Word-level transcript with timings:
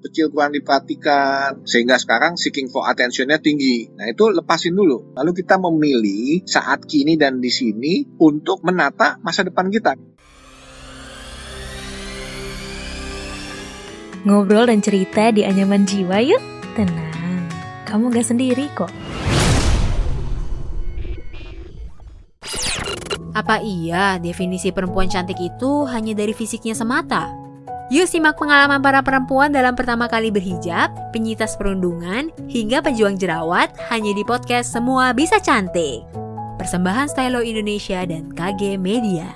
kecil 0.00 0.32
kurang 0.32 0.56
diperhatikan 0.56 1.62
sehingga 1.68 2.00
sekarang 2.00 2.40
seeking 2.40 2.72
for 2.72 2.88
attentionnya 2.88 3.38
tinggi. 3.38 3.92
Nah 3.94 4.08
itu 4.08 4.32
lepasin 4.32 4.72
dulu. 4.72 5.12
Lalu 5.14 5.30
kita 5.44 5.60
memilih 5.60 6.42
saat 6.48 6.88
kini 6.88 7.20
dan 7.20 7.38
di 7.38 7.52
sini 7.52 8.04
untuk 8.18 8.64
menata 8.64 9.20
masa 9.20 9.44
depan 9.46 9.68
kita. 9.68 9.96
Ngobrol 14.20 14.68
dan 14.68 14.84
cerita 14.84 15.32
di 15.32 15.48
anyaman 15.48 15.88
jiwa 15.88 16.20
yuk. 16.20 16.42
Tenang, 16.76 17.48
kamu 17.88 18.12
gak 18.12 18.28
sendiri 18.28 18.68
kok. 18.76 18.92
Apa 23.32 23.64
iya 23.64 24.20
definisi 24.20 24.74
perempuan 24.76 25.08
cantik 25.08 25.40
itu 25.40 25.88
hanya 25.88 26.12
dari 26.12 26.36
fisiknya 26.36 26.76
semata? 26.76 27.39
Yuk 27.90 28.06
simak 28.06 28.38
pengalaman 28.38 28.78
para 28.78 29.02
perempuan 29.02 29.50
dalam 29.50 29.74
pertama 29.74 30.06
kali 30.06 30.30
berhijab, 30.30 30.94
penyitas 31.10 31.58
perundungan, 31.58 32.30
hingga 32.46 32.78
pejuang 32.86 33.18
jerawat 33.18 33.74
hanya 33.90 34.14
di 34.14 34.22
podcast 34.22 34.70
Semua 34.70 35.10
Bisa 35.10 35.42
Cantik. 35.42 36.06
Persembahan 36.54 37.10
Stylo 37.10 37.42
Indonesia 37.42 37.98
dan 38.06 38.30
KG 38.30 38.78
Media. 38.78 39.34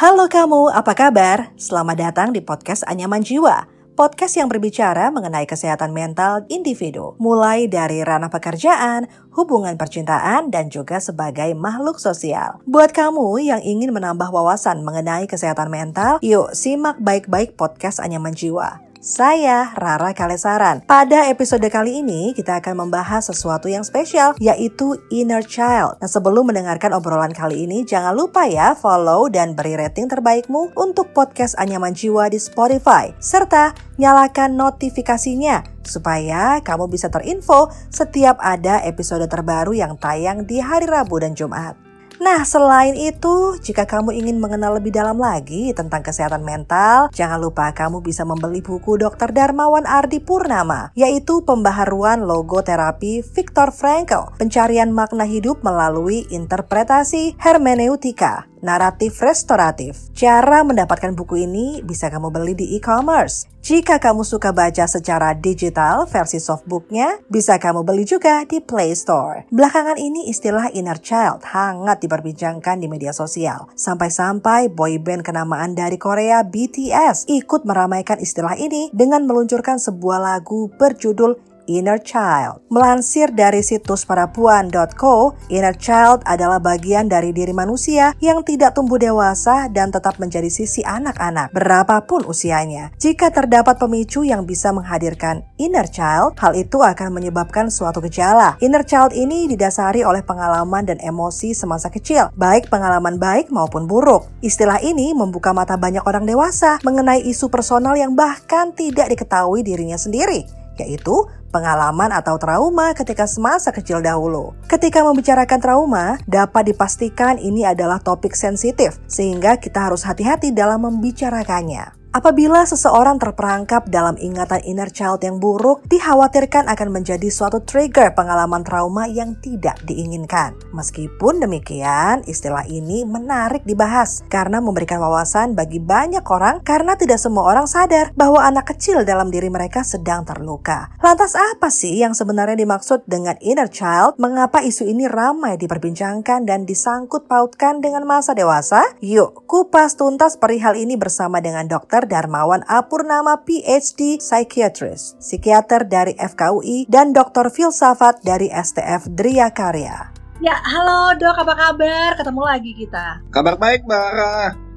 Halo 0.00 0.32
kamu, 0.32 0.72
apa 0.72 0.96
kabar? 0.96 1.52
Selamat 1.60 2.08
datang 2.08 2.32
di 2.32 2.40
podcast 2.40 2.80
Anyaman 2.88 3.20
Jiwa. 3.20 3.75
Podcast 3.96 4.36
yang 4.36 4.52
berbicara 4.52 5.08
mengenai 5.08 5.48
kesehatan 5.48 5.96
mental 5.96 6.44
individu, 6.52 7.16
mulai 7.16 7.64
dari 7.64 8.04
ranah 8.04 8.28
pekerjaan, 8.28 9.08
hubungan 9.32 9.80
percintaan, 9.80 10.52
dan 10.52 10.68
juga 10.68 11.00
sebagai 11.00 11.56
makhluk 11.56 11.96
sosial. 11.96 12.60
Buat 12.68 12.92
kamu 12.92 13.40
yang 13.40 13.64
ingin 13.64 13.96
menambah 13.96 14.28
wawasan 14.28 14.84
mengenai 14.84 15.24
kesehatan 15.24 15.72
mental, 15.72 16.20
yuk 16.20 16.52
simak 16.52 17.00
baik-baik 17.00 17.56
podcast 17.56 17.96
Anyaman 17.96 18.36
Jiwa. 18.36 18.85
Saya 19.00 19.76
Rara 19.76 20.16
Kalesaran. 20.16 20.82
Pada 20.88 21.28
episode 21.30 21.64
kali 21.68 22.00
ini 22.00 22.32
kita 22.32 22.58
akan 22.58 22.86
membahas 22.86 23.28
sesuatu 23.28 23.70
yang 23.70 23.86
spesial 23.86 24.34
yaitu 24.42 24.98
inner 25.12 25.44
child. 25.44 26.00
Nah 26.02 26.10
sebelum 26.10 26.48
mendengarkan 26.50 26.96
obrolan 26.96 27.30
kali 27.30 27.68
ini 27.68 27.86
jangan 27.86 28.16
lupa 28.16 28.48
ya 28.48 28.72
follow 28.74 29.28
dan 29.28 29.54
beri 29.54 29.78
rating 29.78 30.10
terbaikmu 30.10 30.74
untuk 30.74 31.14
podcast 31.14 31.54
Anyaman 31.60 31.94
Jiwa 31.94 32.26
di 32.32 32.40
Spotify. 32.42 33.14
Serta 33.22 33.76
nyalakan 34.00 34.58
notifikasinya 34.58 35.62
supaya 35.86 36.58
kamu 36.60 36.90
bisa 36.90 37.06
terinfo 37.06 37.70
setiap 37.88 38.36
ada 38.42 38.82
episode 38.82 39.24
terbaru 39.30 39.72
yang 39.76 39.94
tayang 39.96 40.42
di 40.44 40.58
hari 40.58 40.90
Rabu 40.90 41.22
dan 41.22 41.38
Jumat. 41.38 41.85
Nah, 42.16 42.48
selain 42.48 42.96
itu, 42.96 43.60
jika 43.60 43.84
kamu 43.84 44.16
ingin 44.16 44.40
mengenal 44.40 44.80
lebih 44.80 44.88
dalam 44.88 45.20
lagi 45.20 45.76
tentang 45.76 46.00
kesehatan 46.00 46.40
mental, 46.40 47.12
jangan 47.12 47.36
lupa 47.36 47.68
kamu 47.76 48.00
bisa 48.00 48.24
membeli 48.24 48.64
buku 48.64 48.96
Dr. 48.96 49.36
Darmawan 49.36 49.84
Ardi 49.84 50.24
Purnama, 50.24 50.96
yaitu 50.96 51.44
pembaharuan 51.44 52.24
logo 52.24 52.64
terapi 52.64 53.20
Viktor 53.20 53.68
Frankl, 53.68 54.32
pencarian 54.40 54.96
makna 54.96 55.28
hidup 55.28 55.60
melalui 55.60 56.24
interpretasi 56.32 57.36
hermeneutika 57.36 58.48
naratif 58.64 59.20
restoratif. 59.20 60.12
Cara 60.16 60.62
mendapatkan 60.62 61.12
buku 61.12 61.48
ini 61.48 61.80
bisa 61.84 62.08
kamu 62.12 62.32
beli 62.32 62.54
di 62.56 62.66
e-commerce. 62.76 63.48
Jika 63.66 63.98
kamu 63.98 64.22
suka 64.22 64.54
baca 64.54 64.86
secara 64.86 65.34
digital 65.34 66.06
versi 66.06 66.38
softbooknya, 66.38 67.18
bisa 67.26 67.58
kamu 67.58 67.82
beli 67.82 68.06
juga 68.06 68.46
di 68.46 68.62
Play 68.62 68.94
Store. 68.94 69.42
Belakangan 69.50 69.98
ini 69.98 70.30
istilah 70.30 70.70
inner 70.70 71.02
child 71.02 71.42
hangat 71.42 71.98
diperbincangkan 71.98 72.78
di 72.78 72.86
media 72.86 73.10
sosial. 73.10 73.66
Sampai-sampai 73.74 74.70
boyband 74.70 75.26
kenamaan 75.26 75.74
dari 75.74 75.98
Korea 75.98 76.46
BTS 76.46 77.26
ikut 77.26 77.66
meramaikan 77.66 78.22
istilah 78.22 78.54
ini 78.54 78.86
dengan 78.94 79.26
meluncurkan 79.26 79.82
sebuah 79.82 80.22
lagu 80.22 80.70
berjudul 80.78 81.45
Inner 81.66 81.98
Child. 81.98 82.62
Melansir 82.70 83.34
dari 83.34 83.62
situs 83.62 84.06
parapuan.co, 84.06 85.34
Inner 85.50 85.74
Child 85.74 86.22
adalah 86.26 86.62
bagian 86.62 87.10
dari 87.10 87.34
diri 87.34 87.50
manusia 87.50 88.14
yang 88.22 88.46
tidak 88.46 88.74
tumbuh 88.78 88.98
dewasa 88.98 89.66
dan 89.70 89.90
tetap 89.90 90.18
menjadi 90.22 90.46
sisi 90.46 90.82
anak-anak, 90.86 91.50
berapapun 91.50 92.22
usianya. 92.26 92.94
Jika 92.98 93.34
terdapat 93.34 93.78
pemicu 93.78 94.22
yang 94.22 94.46
bisa 94.46 94.70
menghadirkan 94.70 95.42
Inner 95.58 95.86
Child, 95.90 96.38
hal 96.38 96.54
itu 96.54 96.82
akan 96.82 97.10
menyebabkan 97.10 97.68
suatu 97.68 97.98
gejala. 98.02 98.54
Inner 98.62 98.86
Child 98.86 99.14
ini 99.14 99.50
didasari 99.50 100.06
oleh 100.06 100.22
pengalaman 100.22 100.86
dan 100.86 100.98
emosi 101.02 101.52
semasa 101.52 101.90
kecil, 101.90 102.30
baik 102.38 102.70
pengalaman 102.70 103.18
baik 103.18 103.50
maupun 103.50 103.90
buruk. 103.90 104.30
Istilah 104.40 104.78
ini 104.82 105.12
membuka 105.12 105.50
mata 105.50 105.74
banyak 105.74 106.06
orang 106.06 106.24
dewasa 106.24 106.78
mengenai 106.86 107.26
isu 107.26 107.50
personal 107.50 107.98
yang 107.98 108.14
bahkan 108.14 108.70
tidak 108.70 109.10
diketahui 109.10 109.66
dirinya 109.66 109.98
sendiri 109.98 110.65
yaitu 110.80 111.26
pengalaman 111.50 112.12
atau 112.12 112.36
trauma 112.36 112.92
ketika 112.92 113.24
semasa 113.24 113.72
kecil 113.72 114.04
dahulu. 114.04 114.52
Ketika 114.68 115.00
membicarakan 115.00 115.60
trauma, 115.62 116.20
dapat 116.28 116.76
dipastikan 116.76 117.40
ini 117.40 117.64
adalah 117.64 117.96
topik 117.96 118.36
sensitif, 118.36 119.00
sehingga 119.08 119.56
kita 119.56 119.88
harus 119.88 120.04
hati-hati 120.04 120.52
dalam 120.52 120.84
membicarakannya. 120.84 122.05
Apabila 122.16 122.64
seseorang 122.64 123.20
terperangkap 123.20 123.92
dalam 123.92 124.16
ingatan 124.16 124.64
inner 124.64 124.88
child 124.88 125.20
yang 125.20 125.36
buruk, 125.36 125.84
dikhawatirkan 125.92 126.64
akan 126.64 126.88
menjadi 126.88 127.28
suatu 127.28 127.60
trigger 127.60 128.16
pengalaman 128.16 128.64
trauma 128.64 129.04
yang 129.04 129.36
tidak 129.44 129.76
diinginkan. 129.84 130.56
Meskipun 130.72 131.44
demikian, 131.44 132.24
istilah 132.24 132.64
ini 132.72 133.04
menarik 133.04 133.68
dibahas 133.68 134.24
karena 134.32 134.64
memberikan 134.64 134.96
wawasan 134.96 135.52
bagi 135.52 135.76
banyak 135.76 136.24
orang 136.24 136.64
karena 136.64 136.96
tidak 136.96 137.20
semua 137.20 137.52
orang 137.52 137.68
sadar 137.68 138.16
bahwa 138.16 138.40
anak 138.40 138.72
kecil 138.72 139.04
dalam 139.04 139.28
diri 139.28 139.52
mereka 139.52 139.84
sedang 139.84 140.24
terluka. 140.24 140.96
Lantas 141.04 141.36
apa 141.36 141.68
sih 141.68 142.00
yang 142.00 142.16
sebenarnya 142.16 142.56
dimaksud 142.56 143.04
dengan 143.04 143.36
inner 143.44 143.68
child? 143.68 144.16
Mengapa 144.16 144.64
isu 144.64 144.88
ini 144.88 145.04
ramai 145.04 145.60
diperbincangkan 145.60 146.48
dan 146.48 146.64
disangkut 146.64 147.28
pautkan 147.28 147.84
dengan 147.84 148.08
masa 148.08 148.32
dewasa? 148.32 148.80
Yuk, 149.04 149.44
kupas 149.44 150.00
tuntas 150.00 150.40
perihal 150.40 150.80
ini 150.80 150.96
bersama 150.96 151.44
dengan 151.44 151.68
dokter 151.68 152.05
Darmawan 152.06 152.62
Apurnama 152.70 153.42
PhD 153.42 154.22
Psychiatrist, 154.22 155.18
psikiater 155.18 155.84
dari 155.84 156.14
FKUI, 156.14 156.86
dan 156.86 157.10
dokter 157.10 157.50
filsafat 157.50 158.22
dari 158.22 158.46
STF 158.48 159.10
Dria 159.12 159.50
Karya. 159.50 160.14
Ya, 160.38 160.56
halo 160.62 161.12
dok, 161.18 161.42
apa 161.42 161.54
kabar? 161.58 162.14
Ketemu 162.14 162.42
lagi 162.46 162.72
kita. 162.78 163.20
Kabar 163.34 163.58
baik, 163.58 163.84
Mbak 163.84 164.08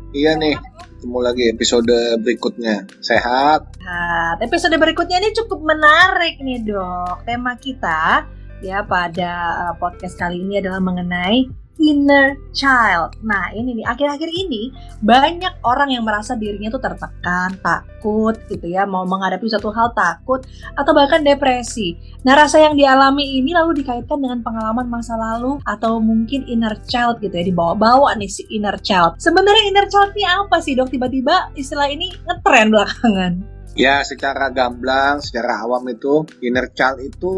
Iya 0.10 0.34
nih, 0.42 0.58
ketemu 0.98 1.20
lagi 1.22 1.44
episode 1.54 1.96
berikutnya. 2.26 2.90
Sehat? 3.00 3.70
Sehat. 3.78 4.36
Episode 4.42 4.76
berikutnya 4.82 5.22
ini 5.22 5.30
cukup 5.32 5.62
menarik 5.62 6.42
nih 6.42 6.66
dok. 6.66 7.24
Tema 7.30 7.54
kita 7.62 8.26
ya 8.60 8.84
pada 8.84 9.32
eh, 9.70 9.74
podcast 9.80 10.20
kali 10.20 10.44
ini 10.44 10.60
adalah 10.60 10.84
mengenai 10.84 11.69
inner 11.80 12.36
child. 12.52 13.16
Nah 13.24 13.50
ini 13.56 13.82
nih 13.82 13.86
akhir-akhir 13.88 14.30
ini 14.30 14.76
banyak 15.00 15.64
orang 15.64 15.96
yang 15.96 16.04
merasa 16.04 16.36
dirinya 16.36 16.68
tuh 16.70 16.84
tertekan, 16.84 17.56
takut 17.64 18.36
gitu 18.52 18.68
ya, 18.68 18.84
mau 18.84 19.08
menghadapi 19.08 19.48
suatu 19.48 19.72
hal 19.72 19.96
takut 19.96 20.44
atau 20.76 20.92
bahkan 20.92 21.24
depresi. 21.24 21.96
Nah 22.28 22.36
rasa 22.36 22.60
yang 22.60 22.76
dialami 22.76 23.40
ini 23.40 23.56
lalu 23.56 23.80
dikaitkan 23.80 24.20
dengan 24.20 24.44
pengalaman 24.44 24.92
masa 24.92 25.16
lalu 25.16 25.58
atau 25.64 26.04
mungkin 26.04 26.44
inner 26.46 26.76
child 26.86 27.24
gitu 27.24 27.34
ya, 27.34 27.48
dibawa-bawa 27.48 28.14
nih 28.20 28.30
si 28.30 28.44
inner 28.52 28.76
child. 28.84 29.16
Sebenarnya 29.18 29.72
inner 29.72 29.88
child 29.88 30.12
ini 30.14 30.28
apa 30.28 30.60
sih 30.60 30.76
dok? 30.76 30.92
Tiba-tiba 30.92 31.56
istilah 31.56 31.88
ini 31.88 32.12
ngetren 32.28 32.70
belakangan. 32.70 33.59
Ya, 33.78 34.02
secara 34.02 34.50
gamblang, 34.50 35.22
secara 35.22 35.62
awam 35.62 35.86
itu 35.94 36.26
inner 36.42 36.74
child 36.74 37.06
itu 37.06 37.34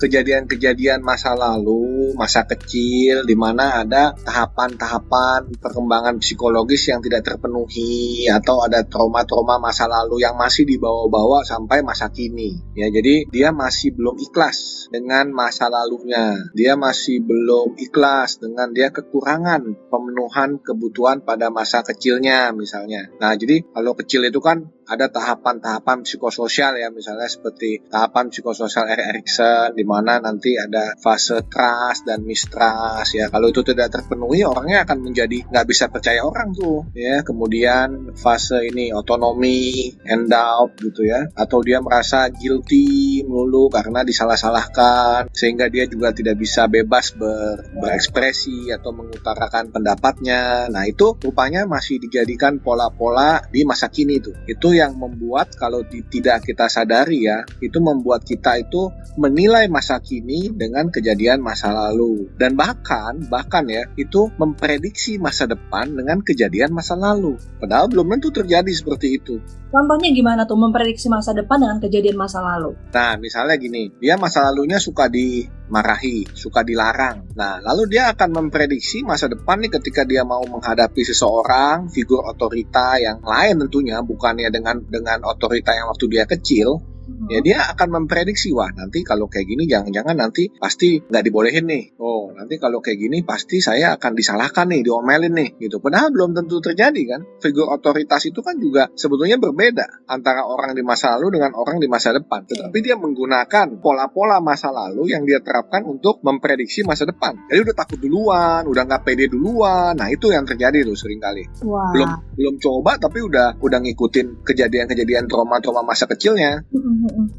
kejadian-kejadian 0.00 1.04
masa 1.04 1.36
lalu, 1.36 2.16
masa 2.16 2.48
kecil 2.48 3.28
di 3.28 3.36
mana 3.36 3.84
ada 3.84 4.16
tahapan-tahapan 4.16 5.54
perkembangan 5.60 6.18
psikologis 6.24 6.88
yang 6.88 7.04
tidak 7.04 7.28
terpenuhi 7.28 8.26
atau 8.32 8.64
ada 8.64 8.82
trauma-trauma 8.88 9.60
masa 9.60 9.84
lalu 9.84 10.24
yang 10.24 10.34
masih 10.40 10.64
dibawa-bawa 10.64 11.44
sampai 11.44 11.84
masa 11.84 12.08
kini. 12.08 12.58
Ya, 12.72 12.88
jadi 12.88 13.28
dia 13.28 13.52
masih 13.52 13.92
belum 13.92 14.16
ikhlas 14.18 14.88
dengan 14.88 15.30
masa 15.30 15.68
lalunya. 15.68 16.48
Dia 16.56 16.80
masih 16.80 17.20
belum 17.22 17.76
ikhlas 17.76 18.40
dengan 18.40 18.72
dia 18.72 18.88
kekurangan 18.90 19.92
pemenuhan 19.92 20.58
kebutuhan 20.64 21.22
pada 21.22 21.52
masa 21.52 21.84
kecilnya 21.84 22.50
misalnya. 22.56 23.10
Nah, 23.20 23.36
jadi 23.36 23.62
kalau 23.70 23.92
kecil 23.94 24.26
itu 24.26 24.40
kan 24.40 24.74
ada 24.88 25.06
tahapan-tahapan 25.12 26.02
psikososial 26.02 26.74
ya 26.80 26.88
misalnya 26.90 27.28
seperti 27.30 27.84
tahapan 27.86 28.32
psikososial 28.32 28.88
Erik 28.90 29.06
Erikson 29.14 29.76
di 29.76 29.84
mana 29.86 30.18
nanti 30.18 30.58
ada 30.58 30.98
fase 30.98 31.44
trust 31.46 32.08
dan 32.08 32.24
mistrust 32.24 33.14
ya. 33.14 33.28
Kalau 33.30 33.52
itu 33.52 33.62
tidak 33.62 33.92
terpenuhi 33.94 34.42
orangnya 34.42 34.82
akan 34.88 34.98
menjadi 35.04 35.46
nggak 35.46 35.66
bisa 35.68 35.92
percaya 35.92 36.24
orang 36.24 36.50
tuh 36.56 36.88
ya. 36.96 37.22
Kemudian 37.22 38.16
fase 38.18 38.66
ini 38.66 38.90
otonomi 38.90 39.94
end 40.02 40.32
out 40.32 40.74
gitu 40.80 41.06
ya. 41.06 41.28
Atau 41.36 41.60
dia 41.60 41.78
merasa 41.84 42.26
guilty 42.32 43.13
melulu 43.24 43.72
karena 43.72 44.04
disalah-salahkan 44.04 45.32
sehingga 45.32 45.72
dia 45.72 45.88
juga 45.88 46.12
tidak 46.12 46.36
bisa 46.38 46.68
bebas 46.68 47.16
ber, 47.16 47.64
berekspresi 47.76 48.70
atau 48.70 48.92
mengutarakan 48.92 49.72
pendapatnya. 49.72 50.68
Nah, 50.68 50.84
itu 50.84 51.16
rupanya 51.20 51.64
masih 51.64 51.98
dijadikan 51.98 52.60
pola-pola 52.60 53.42
di 53.48 53.64
masa 53.64 53.88
kini 53.88 54.20
itu. 54.20 54.32
Itu 54.44 54.76
yang 54.76 54.96
membuat 55.00 55.56
kalau 55.56 55.82
di, 55.82 56.04
tidak 56.06 56.44
kita 56.44 56.68
sadari 56.68 57.26
ya, 57.26 57.42
itu 57.58 57.78
membuat 57.80 58.22
kita 58.22 58.60
itu 58.60 58.92
menilai 59.16 59.70
masa 59.70 59.98
kini 60.02 60.50
dengan 60.50 60.90
kejadian 60.90 61.38
masa 61.38 61.70
lalu 61.70 62.26
dan 62.34 62.58
bahkan 62.58 63.22
bahkan 63.30 63.62
ya 63.70 63.86
itu 63.94 64.26
memprediksi 64.36 65.22
masa 65.22 65.46
depan 65.46 65.94
dengan 65.94 66.18
kejadian 66.20 66.74
masa 66.74 66.98
lalu. 66.98 67.38
Padahal 67.62 67.86
belum 67.86 68.18
tentu 68.18 68.42
terjadi 68.42 68.70
seperti 68.70 69.18
itu. 69.18 69.38
Contohnya 69.74 70.14
gimana 70.14 70.46
tuh 70.46 70.54
memprediksi 70.54 71.10
masa 71.10 71.34
depan 71.34 71.58
dengan 71.58 71.82
kejadian 71.82 72.14
masa 72.14 72.38
lalu? 72.38 72.78
Nah, 72.94 73.13
misalnya 73.18 73.58
gini, 73.58 73.90
dia 73.98 74.14
masa 74.14 74.46
lalunya 74.48 74.78
suka 74.78 75.10
dimarahi, 75.10 76.30
suka 76.32 76.62
dilarang. 76.62 77.34
Nah, 77.34 77.58
lalu 77.60 77.98
dia 77.98 78.14
akan 78.14 78.30
memprediksi 78.44 79.02
masa 79.02 79.26
depan 79.26 79.60
nih 79.60 79.72
ketika 79.80 80.06
dia 80.06 80.22
mau 80.22 80.42
menghadapi 80.46 81.02
seseorang, 81.02 81.90
figur 81.90 82.22
otorita 82.24 82.96
yang 83.02 83.20
lain 83.20 83.60
tentunya, 83.66 84.00
bukannya 84.00 84.48
dengan 84.48 84.80
dengan 84.86 85.26
otorita 85.26 85.74
yang 85.74 85.90
waktu 85.90 86.06
dia 86.08 86.24
kecil, 86.24 86.93
ya 87.28 87.40
dia 87.40 87.58
akan 87.72 87.88
memprediksi 88.02 88.52
wah 88.52 88.68
nanti 88.72 89.00
kalau 89.04 89.28
kayak 89.28 89.48
gini 89.48 89.64
jangan-jangan 89.64 90.16
nanti 90.16 90.52
pasti 90.56 91.00
nggak 91.00 91.24
dibolehin 91.24 91.64
nih. 91.68 91.84
Oh 92.00 92.32
nanti 92.34 92.58
kalau 92.60 92.82
kayak 92.84 92.98
gini 92.98 93.18
pasti 93.22 93.62
saya 93.62 93.96
akan 93.96 94.12
disalahkan 94.12 94.68
nih 94.68 94.84
diomelin 94.84 95.32
nih 95.32 95.50
gitu. 95.60 95.80
Padahal 95.80 96.10
belum 96.12 96.36
tentu 96.36 96.60
terjadi 96.60 97.02
kan? 97.08 97.20
Figur 97.40 97.70
otoritas 97.70 98.24
itu 98.28 98.40
kan 98.44 98.58
juga 98.58 98.90
sebetulnya 98.92 99.40
berbeda 99.40 100.08
antara 100.10 100.44
orang 100.44 100.76
di 100.76 100.82
masa 100.84 101.16
lalu 101.16 101.40
dengan 101.40 101.56
orang 101.56 101.80
di 101.80 101.88
masa 101.88 102.12
depan. 102.12 102.44
Tetapi 102.44 102.78
dia 102.84 102.96
menggunakan 102.98 103.80
pola-pola 103.80 104.42
masa 104.44 104.74
lalu 104.74 105.14
yang 105.14 105.24
dia 105.24 105.40
terapkan 105.40 105.86
untuk 105.86 106.20
memprediksi 106.20 106.84
masa 106.84 107.08
depan. 107.08 107.48
Jadi 107.48 107.60
udah 107.70 107.76
takut 107.76 107.98
duluan 108.00 108.62
udah 108.68 108.82
nggak 108.84 109.02
pede 109.06 109.30
duluan. 109.30 109.96
Nah 109.96 110.08
itu 110.10 110.32
yang 110.32 110.44
terjadi 110.44 110.84
tuh 110.84 110.96
sering 110.96 111.20
kali. 111.22 111.46
Wah. 111.64 111.92
belum 111.94 112.10
belum 112.34 112.54
coba 112.58 112.98
tapi 112.98 113.22
udah 113.22 113.60
udah 113.62 113.78
ngikutin 113.80 114.42
kejadian-kejadian 114.42 115.30
trauma-trauma 115.30 115.86
masa 115.86 116.04
kecilnya 116.10 116.66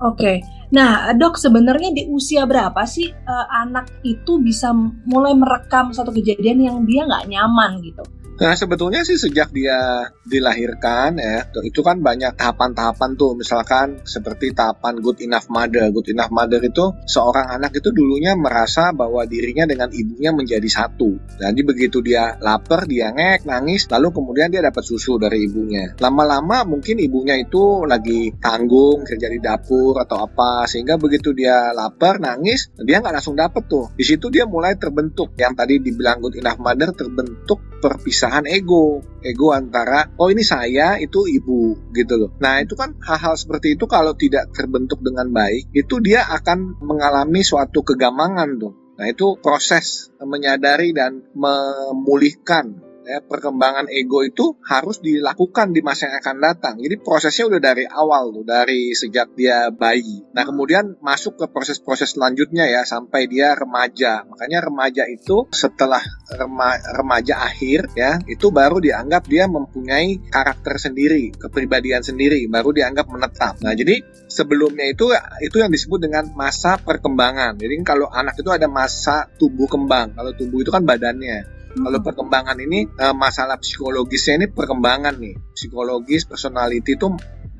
Oke, 0.03 0.43
nah 0.73 1.11
dok 1.15 1.39
sebenarnya 1.39 1.93
di 1.95 2.03
usia 2.11 2.43
berapa 2.43 2.83
sih 2.83 3.07
eh, 3.09 3.47
anak 3.53 4.01
itu 4.03 4.41
bisa 4.41 4.73
mulai 5.07 5.33
merekam 5.37 5.91
satu 5.95 6.11
kejadian 6.11 6.59
yang 6.61 6.77
dia 6.83 7.07
nggak 7.07 7.27
nyaman 7.29 7.79
gitu? 7.83 8.03
Nah 8.35 8.51
sebetulnya 8.51 9.07
sih 9.07 9.15
sejak 9.15 9.55
dia 9.55 10.11
dilahirkan 10.27 11.15
ya 11.15 11.47
itu 11.63 11.79
kan 11.79 12.03
banyak 12.03 12.35
tahapan-tahapan 12.35 13.15
tuh. 13.15 13.39
Misalkan 13.39 14.03
seperti 14.03 14.51
tahapan 14.51 14.99
good 14.99 15.23
enough 15.23 15.47
mother. 15.47 15.87
Good 15.95 16.11
enough 16.11 16.35
mother 16.35 16.59
itu 16.59 16.91
seorang 17.07 17.47
anak 17.47 17.79
itu 17.79 17.95
dulunya 17.95 18.35
merasa 18.35 18.91
bahwa 18.91 19.23
dirinya 19.23 19.63
dengan 19.63 19.87
ibunya 19.95 20.35
menjadi 20.35 20.67
satu. 20.67 21.15
Jadi 21.39 21.61
begitu 21.63 22.03
dia 22.03 22.35
lapar 22.43 22.83
dia 22.91 23.15
ngek 23.15 23.47
nangis 23.47 23.87
lalu 23.87 24.11
kemudian 24.11 24.51
dia 24.51 24.59
dapat 24.59 24.83
susu 24.83 25.15
dari 25.15 25.47
ibunya. 25.47 25.95
Lama-lama 25.95 26.67
mungkin 26.67 26.99
ibunya 26.99 27.39
itu 27.39 27.87
lagi 27.87 28.35
tanggung 28.43 29.07
kerja 29.07 29.31
di 29.31 29.39
dapur 29.39 29.95
atau 30.03 30.27
apa 30.27 30.67
sehingga 30.67 30.99
begitu 30.99 31.31
dia 31.31 31.71
lapar 31.71 32.19
nangis 32.19 32.67
dia 32.83 32.99
nggak 32.99 33.15
langsung 33.15 33.39
dapet 33.39 33.63
tuh. 33.71 33.95
Di 33.95 34.03
situ 34.03 34.27
dia 34.27 34.43
mulai 34.43 34.75
terbentuk. 34.75 35.39
Yang 35.39 35.53
tadi 35.55 35.73
dibilang 35.79 36.19
good 36.19 36.35
enough 36.35 36.59
mother 36.59 36.91
terbentuk 36.91 37.63
perpisahan 37.79 38.24
ego 38.45 39.01
ego 39.25 39.49
antara 39.51 40.13
oh 40.21 40.29
ini 40.29 40.45
saya 40.45 41.01
itu 41.01 41.25
ibu 41.25 41.91
gitu 41.91 42.13
loh. 42.15 42.29
Nah 42.37 42.61
itu 42.61 42.77
kan 42.77 42.93
hal-hal 43.01 43.33
seperti 43.33 43.73
itu 43.73 43.89
kalau 43.89 44.13
tidak 44.13 44.53
terbentuk 44.53 45.01
dengan 45.01 45.33
baik 45.33 45.73
itu 45.73 45.97
dia 45.99 46.25
akan 46.29 46.77
mengalami 46.85 47.41
suatu 47.41 47.81
kegamangan 47.81 48.61
tuh. 48.61 48.73
Nah 48.95 49.05
itu 49.11 49.35
proses 49.41 50.13
menyadari 50.23 50.95
dan 50.95 51.25
memulihkan 51.35 52.84
ya, 53.05 53.21
perkembangan 53.21 53.87
ego 53.93 54.25
itu 54.25 54.57
harus 54.65 54.99
dilakukan 54.99 55.71
di 55.71 55.85
masa 55.85 56.09
yang 56.09 56.17
akan 56.19 56.37
datang. 56.41 56.75
Jadi 56.81 56.95
prosesnya 56.99 57.45
udah 57.47 57.61
dari 57.61 57.85
awal 57.85 58.33
tuh, 58.33 58.45
dari 58.45 58.91
sejak 58.97 59.37
dia 59.37 59.69
bayi. 59.69 60.25
Nah 60.33 60.43
kemudian 60.43 60.97
masuk 60.99 61.37
ke 61.37 61.45
proses-proses 61.53 62.17
selanjutnya 62.17 62.65
ya 62.65 62.81
sampai 62.83 63.29
dia 63.29 63.53
remaja. 63.53 64.25
Makanya 64.25 64.65
remaja 64.65 65.03
itu 65.05 65.45
setelah 65.53 66.01
rema, 66.33 66.75
remaja 66.97 67.45
akhir 67.45 67.93
ya 67.93 68.17
itu 68.25 68.49
baru 68.49 68.81
dianggap 68.81 69.29
dia 69.29 69.45
mempunyai 69.45 70.19
karakter 70.27 70.81
sendiri, 70.81 71.31
kepribadian 71.37 72.01
sendiri, 72.01 72.49
baru 72.49 72.73
dianggap 72.73 73.07
menetap. 73.07 73.61
Nah 73.61 73.77
jadi 73.77 74.01
sebelumnya 74.27 74.89
itu 74.89 75.13
itu 75.39 75.57
yang 75.61 75.69
disebut 75.69 76.01
dengan 76.01 76.33
masa 76.33 76.81
perkembangan. 76.81 77.55
Jadi 77.61 77.73
kalau 77.85 78.09
anak 78.09 78.35
itu 78.41 78.49
ada 78.51 78.65
masa 78.65 79.29
tumbuh 79.37 79.69
kembang. 79.69 80.11
Kalau 80.17 80.31
tumbuh 80.33 80.59
itu 80.59 80.73
kan 80.73 80.83
badannya. 80.83 81.54
Kalau 81.75 81.99
perkembangan 81.99 82.57
ini 82.63 82.87
eh, 82.87 83.15
masalah 83.15 83.59
psikologisnya 83.59 84.39
ini 84.39 84.47
perkembangan 84.47 85.19
nih, 85.19 85.35
psikologis 85.51 86.23
personality 86.23 86.95
itu 86.95 87.11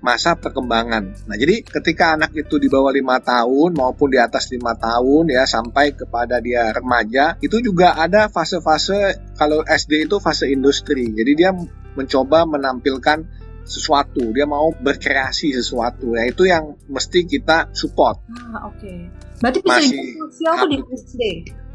masa 0.05 0.37
perkembangan. 0.37 1.25
Nah, 1.25 1.33
jadi 1.33 1.65
ketika 1.65 2.13
anak 2.13 2.29
itu 2.37 2.61
di 2.61 2.69
bawah 2.69 2.93
lima 2.93 3.17
tahun 3.17 3.73
maupun 3.73 4.13
di 4.13 4.21
atas 4.21 4.53
lima 4.53 4.77
tahun 4.77 5.33
ya 5.33 5.49
sampai 5.49 5.97
kepada 5.97 6.37
dia 6.37 6.69
remaja, 6.69 7.41
itu 7.41 7.57
juga 7.57 7.97
ada 7.97 8.29
fase-fase 8.29 9.33
kalau 9.33 9.65
SD 9.65 10.05
itu 10.05 10.21
fase 10.21 10.53
industri. 10.53 11.09
Jadi 11.09 11.31
dia 11.33 11.49
mencoba 11.97 12.45
menampilkan 12.45 13.25
sesuatu, 13.65 14.29
dia 14.29 14.45
mau 14.45 14.69
berkreasi 14.77 15.57
sesuatu. 15.57 16.13
Nah, 16.13 16.29
itu 16.29 16.45
yang 16.45 16.77
mesti 16.85 17.25
kita 17.25 17.73
support. 17.73 18.21
Ah 18.53 18.69
oke. 18.69 18.93
Berarti 19.41 19.59
bisa 19.65 19.73
Masih 19.81 19.89
dibilang 19.89 20.21
sosial 20.29 20.53
tuh 20.53 20.69
di 20.69 20.77
SD. 20.93 21.21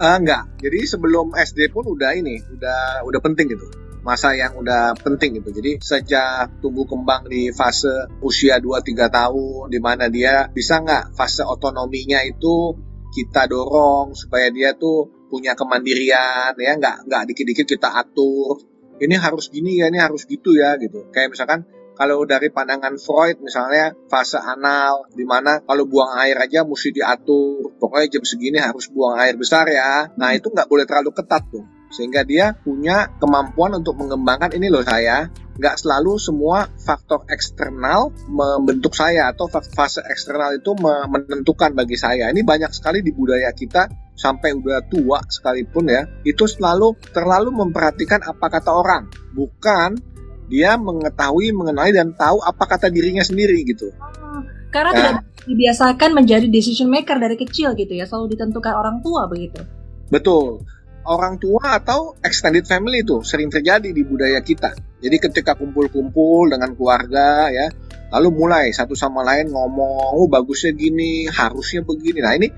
Eh, 0.01 0.17
enggak. 0.17 0.57
Jadi 0.65 0.89
sebelum 0.89 1.37
SD 1.37 1.69
pun 1.69 1.85
udah 1.85 2.17
ini, 2.17 2.41
udah 2.41 3.05
udah 3.05 3.21
penting 3.21 3.53
gitu. 3.53 3.69
Masa 4.01 4.33
yang 4.33 4.57
udah 4.57 4.97
penting 4.97 5.37
gitu. 5.37 5.53
Jadi 5.53 5.77
sejak 5.77 6.65
tumbuh 6.65 6.89
kembang 6.89 7.29
di 7.29 7.53
fase 7.53 8.09
usia 8.25 8.57
2-3 8.57 9.13
tahun 9.13 9.69
di 9.69 9.77
mana 9.77 10.09
dia 10.09 10.49
bisa 10.49 10.81
nggak 10.81 11.13
fase 11.13 11.45
otonominya 11.45 12.25
itu 12.25 12.81
kita 13.13 13.45
dorong 13.45 14.17
supaya 14.17 14.49
dia 14.49 14.73
tuh 14.73 15.29
punya 15.29 15.53
kemandirian 15.53 16.57
ya 16.57 16.73
nggak 16.81 17.05
nggak 17.05 17.23
dikit-dikit 17.29 17.67
kita 17.77 17.91
atur 17.93 18.63
ini 19.03 19.15
harus 19.19 19.51
gini 19.51 19.83
ya 19.83 19.91
ini 19.91 19.99
harus 19.99 20.25
gitu 20.25 20.55
ya 20.55 20.79
gitu 20.79 21.11
kayak 21.11 21.35
misalkan 21.35 21.67
kalau 22.01 22.25
dari 22.25 22.49
pandangan 22.49 22.97
Freud 22.97 23.45
misalnya 23.45 23.93
fase 24.09 24.41
anal 24.41 25.05
di 25.13 25.21
mana 25.29 25.61
kalau 25.61 25.85
buang 25.85 26.17
air 26.17 26.33
aja 26.41 26.65
mesti 26.65 26.97
diatur. 26.97 27.77
Pokoknya 27.77 28.17
jam 28.17 28.25
segini 28.25 28.57
harus 28.57 28.89
buang 28.89 29.21
air 29.21 29.37
besar 29.37 29.69
ya. 29.69 30.09
Nah 30.17 30.33
itu 30.33 30.49
nggak 30.49 30.65
boleh 30.65 30.89
terlalu 30.89 31.13
ketat 31.13 31.45
tuh. 31.53 31.69
Sehingga 31.93 32.25
dia 32.25 32.57
punya 32.57 33.13
kemampuan 33.21 33.77
untuk 33.77 34.01
mengembangkan 34.01 34.57
ini 34.57 34.73
loh 34.73 34.81
saya 34.81 35.29
nggak 35.61 35.77
selalu 35.77 36.17
semua 36.17 36.73
faktor 36.81 37.29
eksternal 37.29 38.09
membentuk 38.33 38.97
saya 38.97 39.29
atau 39.29 39.45
fa- 39.53 39.61
fase 39.61 40.01
eksternal 40.01 40.57
itu 40.57 40.73
me- 40.81 41.05
menentukan 41.05 41.77
bagi 41.77 42.01
saya. 42.01 42.33
Ini 42.33 42.41
banyak 42.41 42.73
sekali 42.73 43.05
di 43.05 43.13
budaya 43.13 43.53
kita 43.53 43.93
sampai 44.17 44.57
udah 44.57 44.89
tua 44.89 45.21
sekalipun 45.29 45.93
ya 45.93 46.09
itu 46.25 46.49
selalu 46.49 46.97
terlalu 47.13 47.53
memperhatikan 47.53 48.25
apa 48.25 48.49
kata 48.49 48.73
orang. 48.73 49.13
Bukan 49.37 50.10
dia 50.51 50.75
mengetahui 50.75 51.55
mengenai 51.55 51.95
dan 51.95 52.11
tahu 52.11 52.43
apa 52.43 52.67
kata 52.67 52.91
dirinya 52.91 53.23
sendiri 53.23 53.63
gitu 53.63 53.95
Ah, 54.03 54.43
Karena 54.71 54.91
Ya. 54.91 54.99
tidak 54.99 55.17
dibiasakan 55.47 56.11
menjadi 56.15 56.47
decision 56.47 56.91
maker 56.91 57.19
dari 57.19 57.35
kecil 57.35 57.75
gitu 57.75 57.91
ya, 57.91 58.07
selalu 58.07 58.35
ditentukan 58.39 58.71
orang 58.71 59.03
tua 59.03 59.27
begitu. 59.27 59.63
Betul. 60.11 60.63
Orang 61.01 61.41
tua 61.41 61.81
atau 61.81 62.15
extended 62.21 62.69
family 62.69 63.01
itu 63.03 63.19
sering 63.25 63.49
terjadi 63.49 63.89
di 63.91 64.03
budaya 64.05 64.39
kita. 64.45 64.77
Jadi 65.01 65.17
ketika 65.17 65.57
kumpul-kumpul 65.57 66.53
dengan 66.53 66.77
keluarga 66.77 67.49
ya, 67.49 67.67
lalu 68.13 68.29
mulai 68.31 68.71
satu 68.71 68.93
sama 68.95 69.25
lain 69.25 69.49
ngomong, 69.49 70.13
oh 70.19 70.29
bagusnya 70.29 70.71
gini, 70.77 71.27
harusnya 71.27 71.81
begini. 71.83 72.21
Nah 72.21 72.33
ini 72.37 72.49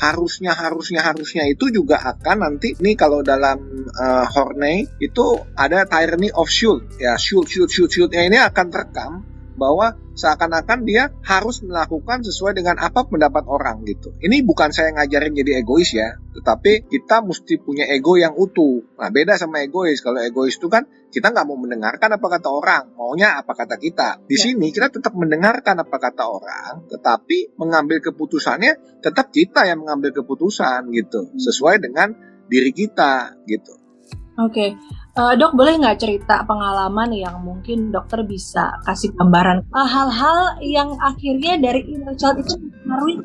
harusnya 0.00 0.56
harusnya 0.56 1.04
harusnya 1.04 1.44
itu 1.44 1.68
juga 1.68 2.00
akan 2.00 2.36
nanti 2.40 2.72
nih 2.80 2.96
kalau 2.96 3.20
dalam 3.20 3.84
uh, 3.92 4.24
Horney 4.24 4.88
itu 4.96 5.26
ada 5.52 5.84
tyranny 5.84 6.32
of 6.32 6.48
should 6.48 6.96
ya 6.96 7.20
should 7.20 7.44
should 7.52 7.68
should 7.68 7.92
shouldnya 7.92 8.24
ini 8.24 8.40
akan 8.40 8.66
terekam 8.72 9.12
bahwa 9.56 9.96
seakan-akan 10.14 10.84
dia 10.84 11.08
harus 11.24 11.64
melakukan 11.64 12.20
sesuai 12.20 12.58
dengan 12.58 12.76
apa 12.76 13.08
pendapat 13.08 13.48
orang 13.48 13.82
gitu. 13.88 14.12
Ini 14.20 14.44
bukan 14.44 14.70
saya 14.70 14.92
ngajarin 14.94 15.32
jadi 15.32 15.64
egois 15.64 15.96
ya, 15.96 16.20
tetapi 16.36 16.90
kita 16.90 17.24
mesti 17.24 17.56
punya 17.62 17.88
ego 17.88 18.20
yang 18.20 18.36
utuh. 18.36 18.84
Nah 19.00 19.08
beda 19.08 19.40
sama 19.40 19.64
egois. 19.64 20.04
Kalau 20.04 20.20
egois 20.20 20.60
itu 20.60 20.68
kan 20.68 20.84
kita 21.10 21.32
nggak 21.32 21.46
mau 21.48 21.58
mendengarkan 21.58 22.20
apa 22.20 22.26
kata 22.38 22.48
orang, 22.52 22.84
maunya 22.94 23.40
apa 23.40 23.52
kata 23.56 23.80
kita. 23.80 24.22
Di 24.28 24.36
Ya. 24.36 24.42
sini 24.50 24.70
kita 24.70 24.92
tetap 24.92 25.16
mendengarkan 25.16 25.80
apa 25.82 25.96
kata 25.98 26.24
orang, 26.28 26.86
tetapi 26.86 27.56
mengambil 27.58 27.98
keputusannya 28.04 29.00
tetap 29.02 29.32
kita 29.32 29.66
yang 29.66 29.82
mengambil 29.82 30.14
keputusan 30.22 30.86
gitu, 30.92 31.32
sesuai 31.40 31.80
dengan 31.82 32.12
diri 32.46 32.70
kita 32.74 33.40
gitu. 33.46 33.74
Oke, 34.40 34.72
Eh, 35.10 35.34
dok 35.34 35.58
boleh 35.58 35.74
nggak 35.82 35.98
cerita 35.98 36.46
pengalaman 36.46 37.10
yang 37.10 37.42
mungkin 37.42 37.90
dokter 37.90 38.22
bisa 38.22 38.78
kasih 38.86 39.10
gambaran 39.18 39.66
Eh, 39.66 39.88
hal-hal 39.90 40.38
yang 40.62 40.94
akhirnya 41.02 41.58
dari 41.58 41.82
inner 41.90 42.14
child 42.14 42.38
itu 42.38 42.54
mempengaruhi 42.54 43.18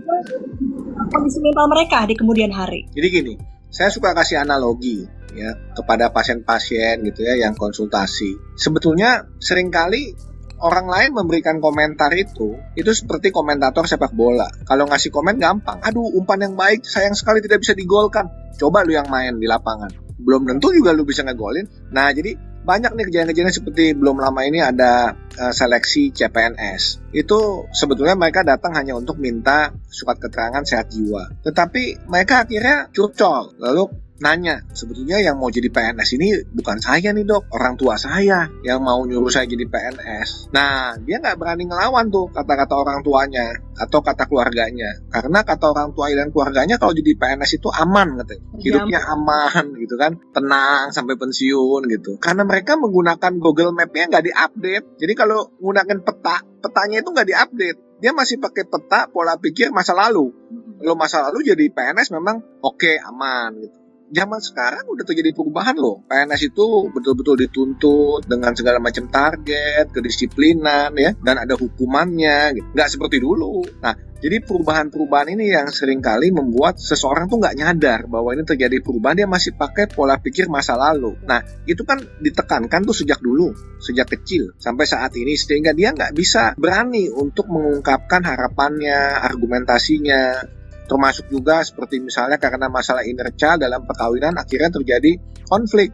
kondisi 1.14 1.38
mental 1.46 1.70
mereka 1.70 2.10
di 2.10 2.18
kemudian 2.18 2.50
hari. 2.50 2.90
Jadi 2.90 3.08
gini, 3.14 3.34
saya 3.70 3.94
suka 3.94 4.18
kasih 4.18 4.42
analogi 4.42 5.06
ya 5.38 5.54
kepada 5.78 6.10
pasien-pasien 6.10 7.06
gitu 7.06 7.22
ya 7.22 7.38
yang 7.38 7.54
konsultasi. 7.54 8.58
Sebetulnya 8.58 9.30
sering 9.38 9.70
kali 9.70 10.18
orang 10.66 10.90
lain 10.90 11.12
memberikan 11.14 11.62
komentar 11.62 12.10
itu, 12.18 12.58
itu 12.74 12.92
seperti 12.98 13.30
komentator 13.30 13.86
sepak 13.86 14.10
bola. 14.16 14.50
Kalau 14.66 14.90
ngasih 14.90 15.14
komen 15.14 15.38
gampang, 15.38 15.78
aduh 15.86 16.18
umpan 16.18 16.50
yang 16.50 16.56
baik, 16.58 16.82
sayang 16.82 17.14
sekali 17.14 17.46
tidak 17.46 17.62
bisa 17.62 17.78
digolkan. 17.78 18.26
Coba 18.58 18.82
lu 18.82 18.96
yang 18.96 19.06
main 19.12 19.38
di 19.38 19.46
lapangan. 19.46 20.05
Belum 20.16 20.48
tentu 20.48 20.72
juga 20.72 20.96
lu 20.96 21.04
bisa 21.04 21.24
ngegolin. 21.24 21.68
Nah, 21.92 22.12
jadi 22.12 22.36
banyak 22.66 22.98
nih 22.98 23.06
kejadian-kejadian 23.06 23.54
seperti 23.54 23.94
belum 23.94 24.18
lama 24.18 24.42
ini 24.42 24.58
ada 24.58 25.14
uh, 25.14 25.54
seleksi 25.54 26.10
CPNS. 26.10 27.14
Itu 27.14 27.70
sebetulnya 27.70 28.18
mereka 28.18 28.42
datang 28.42 28.74
hanya 28.74 28.98
untuk 28.98 29.22
minta 29.22 29.70
surat 29.86 30.18
keterangan 30.18 30.66
sehat 30.66 30.90
jiwa. 30.90 31.30
Tetapi 31.46 32.10
mereka 32.10 32.50
akhirnya 32.50 32.90
curcol. 32.90 33.54
Lalu 33.62 34.05
nanya 34.24 34.64
sebetulnya 34.72 35.20
yang 35.20 35.36
mau 35.36 35.52
jadi 35.52 35.68
PNS 35.68 36.10
ini 36.16 36.28
bukan 36.56 36.80
saya 36.80 37.12
nih 37.12 37.28
dok. 37.28 37.52
Orang 37.52 37.76
tua 37.76 38.00
saya 38.00 38.48
yang 38.64 38.80
mau 38.80 39.04
nyuruh 39.04 39.32
saya 39.32 39.48
jadi 39.48 39.68
PNS 39.68 40.56
nah 40.56 40.96
dia 41.04 41.20
nggak 41.20 41.36
berani 41.36 41.68
ngelawan 41.68 42.08
tuh 42.08 42.32
kata-kata 42.32 42.74
orang 42.80 43.04
tuanya 43.04 43.52
atau 43.76 44.00
kata 44.00 44.26
keluarganya. 44.32 45.04
Karena 45.12 45.44
kata 45.44 45.76
orang 45.76 45.92
tua 45.92 46.08
dan 46.16 46.32
keluarganya 46.32 46.80
kalau 46.80 46.96
jadi 46.96 47.12
PNS 47.16 47.60
itu 47.60 47.68
aman 47.68 48.24
katanya. 48.24 48.44
Hidupnya 48.56 49.00
aman 49.04 49.76
gitu 49.76 49.96
kan. 50.00 50.16
Tenang 50.32 50.96
sampai 50.96 51.20
pensiun 51.20 51.82
gitu. 51.92 52.16
Karena 52.18 52.48
mereka 52.48 52.80
menggunakan 52.80 53.32
Google 53.38 53.76
Map-nya 53.76 54.08
nggak 54.08 54.26
diupdate. 54.32 54.86
Jadi 54.96 55.14
kalau 55.14 55.52
menggunakan 55.60 55.98
peta 56.08 56.38
petanya 56.64 57.04
itu 57.04 57.10
nggak 57.12 57.28
diupdate. 57.28 57.80
Dia 58.00 58.12
masih 58.16 58.40
pakai 58.40 58.64
peta 58.68 59.12
pola 59.12 59.36
pikir 59.36 59.76
masa 59.76 59.92
lalu. 59.92 60.32
Kalau 60.80 60.96
masa 60.96 61.28
lalu 61.28 61.52
jadi 61.52 61.68
PNS 61.72 62.16
memang 62.16 62.64
oke 62.64 62.80
okay, 62.80 62.96
aman 63.00 63.60
gitu 63.60 63.85
zaman 64.12 64.42
sekarang 64.42 64.86
udah 64.86 65.06
terjadi 65.06 65.34
perubahan 65.34 65.78
loh. 65.78 66.06
PNS 66.06 66.54
itu 66.54 66.66
betul-betul 66.94 67.36
dituntut 67.48 68.22
dengan 68.26 68.54
segala 68.54 68.78
macam 68.78 69.10
target, 69.10 69.90
kedisiplinan 69.90 70.94
ya, 70.94 71.12
dan 71.18 71.42
ada 71.42 71.58
hukumannya. 71.58 72.58
Gitu. 72.60 72.68
Nggak 72.76 72.90
seperti 72.92 73.18
dulu. 73.22 73.66
Nah, 73.82 73.94
jadi 74.26 74.42
perubahan-perubahan 74.42 75.38
ini 75.38 75.54
yang 75.54 75.70
sering 75.70 76.02
kali 76.02 76.34
membuat 76.34 76.82
seseorang 76.82 77.30
tuh 77.30 77.38
nggak 77.38 77.56
nyadar 77.62 78.00
bahwa 78.10 78.34
ini 78.34 78.42
terjadi 78.42 78.82
perubahan, 78.82 79.22
dia 79.22 79.30
masih 79.30 79.54
pakai 79.54 79.86
pola 79.92 80.18
pikir 80.18 80.50
masa 80.50 80.74
lalu. 80.74 81.14
Nah, 81.30 81.46
itu 81.70 81.86
kan 81.86 82.02
ditekankan 82.02 82.82
tuh 82.90 82.96
sejak 82.96 83.22
dulu, 83.22 83.54
sejak 83.78 84.10
kecil, 84.10 84.58
sampai 84.58 84.90
saat 84.90 85.14
ini, 85.14 85.38
sehingga 85.38 85.78
dia 85.78 85.94
nggak 85.94 86.18
bisa 86.18 86.58
berani 86.58 87.06
untuk 87.12 87.46
mengungkapkan 87.54 88.26
harapannya, 88.26 89.20
argumentasinya, 89.20 90.42
termasuk 90.86 91.28
juga 91.30 91.62
seperti 91.66 92.00
misalnya 92.00 92.38
karena 92.38 92.70
masalah 92.70 93.04
inner 93.06 93.34
dalam 93.36 93.84
perkawinan 93.86 94.38
akhirnya 94.38 94.70
terjadi 94.72 95.18
konflik. 95.50 95.92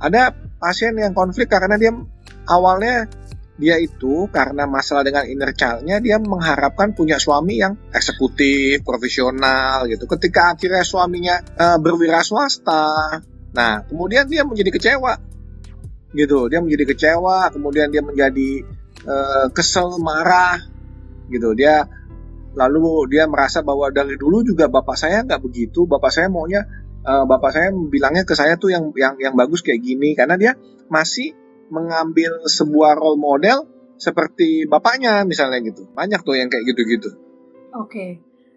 Ada 0.00 0.32
pasien 0.60 0.96
yang 0.96 1.16
konflik 1.16 1.48
karena 1.48 1.80
dia 1.80 1.92
awalnya 2.48 3.08
dia 3.54 3.78
itu 3.78 4.26
karena 4.34 4.66
masalah 4.66 5.06
dengan 5.06 5.22
inner 5.30 5.54
child-nya 5.54 6.02
dia 6.02 6.18
mengharapkan 6.18 6.90
punya 6.90 7.22
suami 7.22 7.62
yang 7.62 7.78
eksekutif, 7.94 8.82
profesional 8.82 9.86
gitu. 9.86 10.10
Ketika 10.10 10.58
akhirnya 10.58 10.82
suaminya 10.82 11.38
uh, 11.54 11.78
berwira 11.78 12.26
swasta, 12.26 13.22
nah 13.54 13.86
kemudian 13.86 14.26
dia 14.26 14.42
menjadi 14.42 14.74
kecewa 14.74 15.14
gitu. 16.18 16.50
Dia 16.50 16.58
menjadi 16.58 16.84
kecewa, 16.94 17.54
kemudian 17.54 17.94
dia 17.94 18.02
menjadi 18.02 18.66
uh, 19.06 19.46
kesel, 19.54 20.02
marah 20.02 20.58
gitu. 21.30 21.54
Dia 21.54 21.86
lalu 22.54 23.10
dia 23.10 23.26
merasa 23.26 23.60
bahwa 23.60 23.90
dari 23.90 24.14
dulu 24.14 24.46
juga 24.46 24.70
bapak 24.70 24.96
saya 24.96 25.22
nggak 25.26 25.42
begitu. 25.42 25.84
Bapak 25.84 26.10
saya 26.10 26.30
maunya 26.30 26.62
uh, 27.02 27.26
bapak 27.26 27.50
saya 27.50 27.68
bilangnya 27.74 28.24
ke 28.24 28.34
saya 28.34 28.56
tuh 28.56 28.70
yang 28.70 28.94
yang 28.94 29.14
yang 29.18 29.34
bagus 29.34 29.60
kayak 29.60 29.82
gini. 29.82 30.14
Karena 30.14 30.38
dia 30.38 30.52
masih 30.88 31.34
mengambil 31.68 32.46
sebuah 32.46 32.96
role 32.98 33.18
model 33.18 33.66
seperti 33.98 34.66
bapaknya 34.70 35.26
misalnya 35.26 35.60
gitu. 35.62 35.90
Banyak 35.92 36.22
tuh 36.22 36.38
yang 36.38 36.48
kayak 36.48 36.64
gitu-gitu. 36.74 37.10
Oke. 37.74 37.90
Okay. 37.90 38.10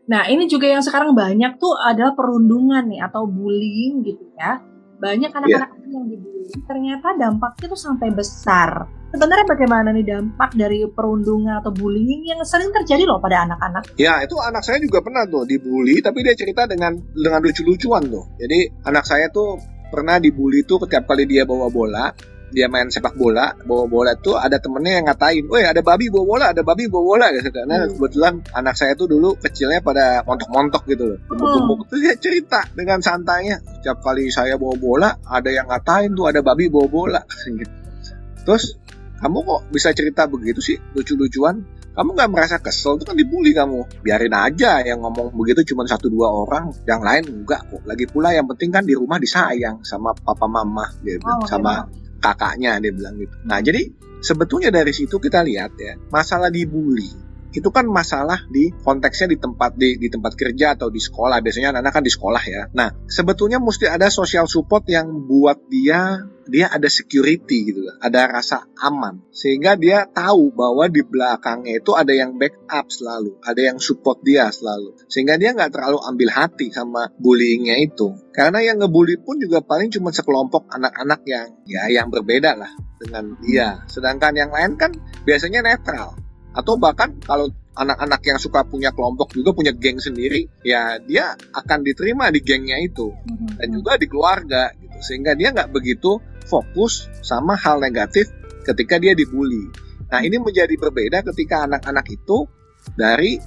nah 0.07 0.23
ini 0.23 0.47
juga 0.47 0.71
yang 0.71 0.79
sekarang 0.79 1.11
banyak 1.11 1.59
tuh 1.59 1.75
adalah 1.75 2.15
perundungan 2.15 2.87
nih 2.87 3.03
atau 3.03 3.27
bullying 3.27 4.05
gitu 4.07 4.23
ya. 4.39 4.63
Banyak 4.97 5.29
anak-anak 5.35 5.69
yeah. 5.83 5.93
yang 5.93 6.05
dibully. 6.07 6.47
Ternyata 6.63 7.13
dampaknya 7.19 7.65
tuh 7.69 7.81
sampai 7.81 8.09
besar 8.15 8.96
sebenarnya 9.11 9.45
bagaimana 9.47 9.89
nih 9.95 10.05
dampak 10.05 10.51
dari 10.57 10.83
perundungan 10.89 11.59
atau 11.59 11.71
bullying 11.71 12.27
yang 12.27 12.41
sering 12.43 12.71
terjadi 12.73 13.07
loh 13.07 13.19
pada 13.21 13.47
anak-anak? 13.47 13.95
Ya 13.95 14.19
itu 14.23 14.35
anak 14.39 14.63
saya 14.63 14.81
juga 14.83 14.99
pernah 14.99 15.23
tuh 15.27 15.47
dibully, 15.47 15.99
tapi 16.03 16.23
dia 16.23 16.35
cerita 16.35 16.67
dengan 16.67 16.95
dengan 17.15 17.39
lucu-lucuan 17.43 18.07
tuh. 18.07 18.25
Jadi 18.39 18.83
anak 18.87 19.03
saya 19.07 19.31
tuh 19.31 19.59
pernah 19.87 20.19
dibully 20.19 20.67
tuh 20.67 20.83
setiap 20.83 21.07
kali 21.07 21.23
dia 21.23 21.47
bawa 21.47 21.71
bola, 21.71 22.11
dia 22.47 22.71
main 22.71 22.87
sepak 22.87 23.15
bola, 23.19 23.51
bawa 23.67 23.85
bola 23.87 24.11
tuh 24.15 24.39
ada 24.39 24.59
temennya 24.59 25.03
yang 25.03 25.05
ngatain, 25.11 25.43
woi 25.51 25.67
ada 25.67 25.83
babi 25.83 26.07
bawa 26.07 26.25
bola, 26.25 26.45
ada 26.55 26.61
babi 26.63 26.87
bawa 26.87 27.03
bola 27.03 27.27
gitu. 27.35 27.49
Karena 27.51 27.75
hmm. 27.83 27.95
kebetulan 27.95 28.33
anak 28.55 28.75
saya 28.75 28.93
tuh 28.95 29.07
dulu 29.11 29.35
kecilnya 29.39 29.83
pada 29.83 30.23
montok-montok 30.23 30.83
gitu 30.87 31.03
loh, 31.15 31.19
tumbuk-tumbuk. 31.27 31.77
Hmm. 31.83 31.87
Terus 31.91 32.01
dia 32.03 32.15
cerita 32.15 32.59
dengan 32.71 32.99
santainya, 33.03 33.59
setiap 33.79 33.99
kali 33.99 34.31
saya 34.31 34.55
bawa 34.55 34.75
bola, 34.79 35.09
ada 35.27 35.49
yang 35.51 35.67
ngatain 35.67 36.15
tuh 36.15 36.27
ada 36.31 36.39
babi 36.39 36.71
bawa 36.71 36.87
bola. 36.87 37.21
Gitu. 37.27 37.71
Terus 38.47 38.79
kamu 39.17 39.38
kok 39.41 39.62
bisa 39.74 39.89
cerita 39.97 40.29
begitu 40.29 40.62
sih? 40.62 40.77
Lucu-lucuan? 40.93 41.65
Kamu 41.97 42.13
nggak 42.13 42.29
merasa 42.29 42.62
kesel? 42.62 43.01
Itu 43.01 43.09
kan 43.09 43.17
dibully 43.17 43.57
kamu. 43.57 44.05
Biarin 44.05 44.36
aja 44.38 44.86
yang 44.86 45.01
ngomong 45.01 45.33
begitu 45.33 45.74
cuma 45.74 45.89
satu 45.89 46.13
dua 46.13 46.29
orang. 46.29 46.69
Yang 46.86 47.01
lain 47.01 47.24
enggak 47.41 47.62
kok. 47.65 47.81
Lagi 47.89 48.05
pula 48.05 48.38
yang 48.38 48.45
penting 48.45 48.69
kan 48.69 48.86
di 48.86 48.93
rumah 48.93 49.17
disayang 49.17 49.81
sama 49.81 50.13
papa 50.13 50.45
mama 50.45 50.86
dia 51.01 51.17
bilang 51.17 51.41
oh, 51.41 51.50
sama 51.50 51.89
kakaknya 52.21 52.77
dia 52.77 52.93
bilang 52.93 53.17
gitu. 53.17 53.33
Nah 53.50 53.57
jadi 53.65 53.89
sebetulnya 54.21 54.69
dari 54.69 54.93
situ 54.93 55.17
kita 55.17 55.41
lihat 55.41 55.74
ya 55.81 55.97
masalah 56.13 56.53
dibully 56.53 57.26
itu 57.57 57.73
kan 57.73 57.89
masalah 57.89 58.45
di 58.53 58.69
konteksnya 58.85 59.33
di 59.33 59.37
tempat 59.41 59.73
di, 59.73 59.97
di 59.97 60.07
tempat 60.13 60.37
kerja 60.37 60.77
atau 60.77 60.93
di 60.93 61.01
sekolah. 61.01 61.41
Biasanya 61.41 61.73
anak-anak 61.73 61.93
kan 61.97 62.05
di 62.05 62.13
sekolah 62.13 62.43
ya. 62.45 62.61
Nah 62.77 62.93
sebetulnya 63.09 63.57
mesti 63.57 63.89
ada 63.89 64.13
social 64.13 64.45
support 64.45 64.85
yang 64.85 65.25
buat 65.25 65.65
dia 65.65 66.21
dia 66.47 66.71
ada 66.71 66.87
security 66.87 67.73
gitu 67.73 67.81
ada 67.97 68.29
rasa 68.29 68.69
aman. 68.79 69.25
Sehingga 69.33 69.73
dia 69.75 70.05
tahu 70.05 70.53
bahwa 70.53 70.85
di 70.87 71.01
belakangnya 71.01 71.81
itu 71.81 71.97
ada 71.97 72.13
yang 72.13 72.37
backup 72.37 72.87
selalu. 72.93 73.41
Ada 73.41 73.73
yang 73.73 73.77
support 73.81 74.21
dia 74.21 74.47
selalu. 74.53 74.95
Sehingga 75.09 75.35
dia 75.41 75.57
nggak 75.57 75.73
terlalu 75.73 75.97
ambil 76.05 76.29
hati 76.31 76.69
sama 76.69 77.09
bullyingnya 77.17 77.81
itu. 77.81 78.15
Karena 78.31 78.61
yang 78.61 78.77
ngebully 78.77 79.17
pun 79.19 79.41
juga 79.41 79.65
paling 79.65 79.89
cuma 79.89 80.13
sekelompok 80.13 80.69
anak-anak 80.69 81.25
yang 81.25 81.47
ya 81.65 81.89
yang 81.89 82.07
berbeda 82.13 82.53
lah 82.53 82.71
dengan 83.01 83.35
dia. 83.41 83.81
Sedangkan 83.89 84.37
yang 84.37 84.53
lain 84.53 84.77
kan 84.77 84.93
biasanya 85.25 85.65
netral 85.65 86.26
atau 86.57 86.73
bahkan 86.81 87.13
kalau 87.21 87.53
anak-anak 87.77 88.21
yang 88.25 88.39
suka 88.41 88.65
punya 88.65 88.89
kelompok 88.89 89.37
juga 89.37 89.53
punya 89.53 89.69
geng 89.69 90.01
sendiri 90.01 90.49
ya 90.65 90.97
dia 90.97 91.37
akan 91.53 91.85
diterima 91.85 92.33
di 92.33 92.41
gengnya 92.41 92.81
itu. 92.81 93.13
Mm-hmm. 93.13 93.61
dan 93.61 93.67
juga 93.69 93.91
di 94.01 94.07
keluarga 94.09 94.63
gitu. 94.73 94.97
Sehingga 94.97 95.37
dia 95.37 95.53
nggak 95.53 95.69
begitu 95.69 96.17
fokus 96.49 97.05
sama 97.21 97.53
hal 97.53 97.77
negatif 97.77 98.33
ketika 98.65 98.97
dia 98.97 99.13
dibully. 99.13 99.69
Nah 100.09 100.19
ini 100.25 100.41
menjadi 100.41 100.73
berbeda 100.73 101.21
ketika 101.29 101.69
anak-anak 101.69 102.05
itu 102.09 102.49
dari 102.97 103.37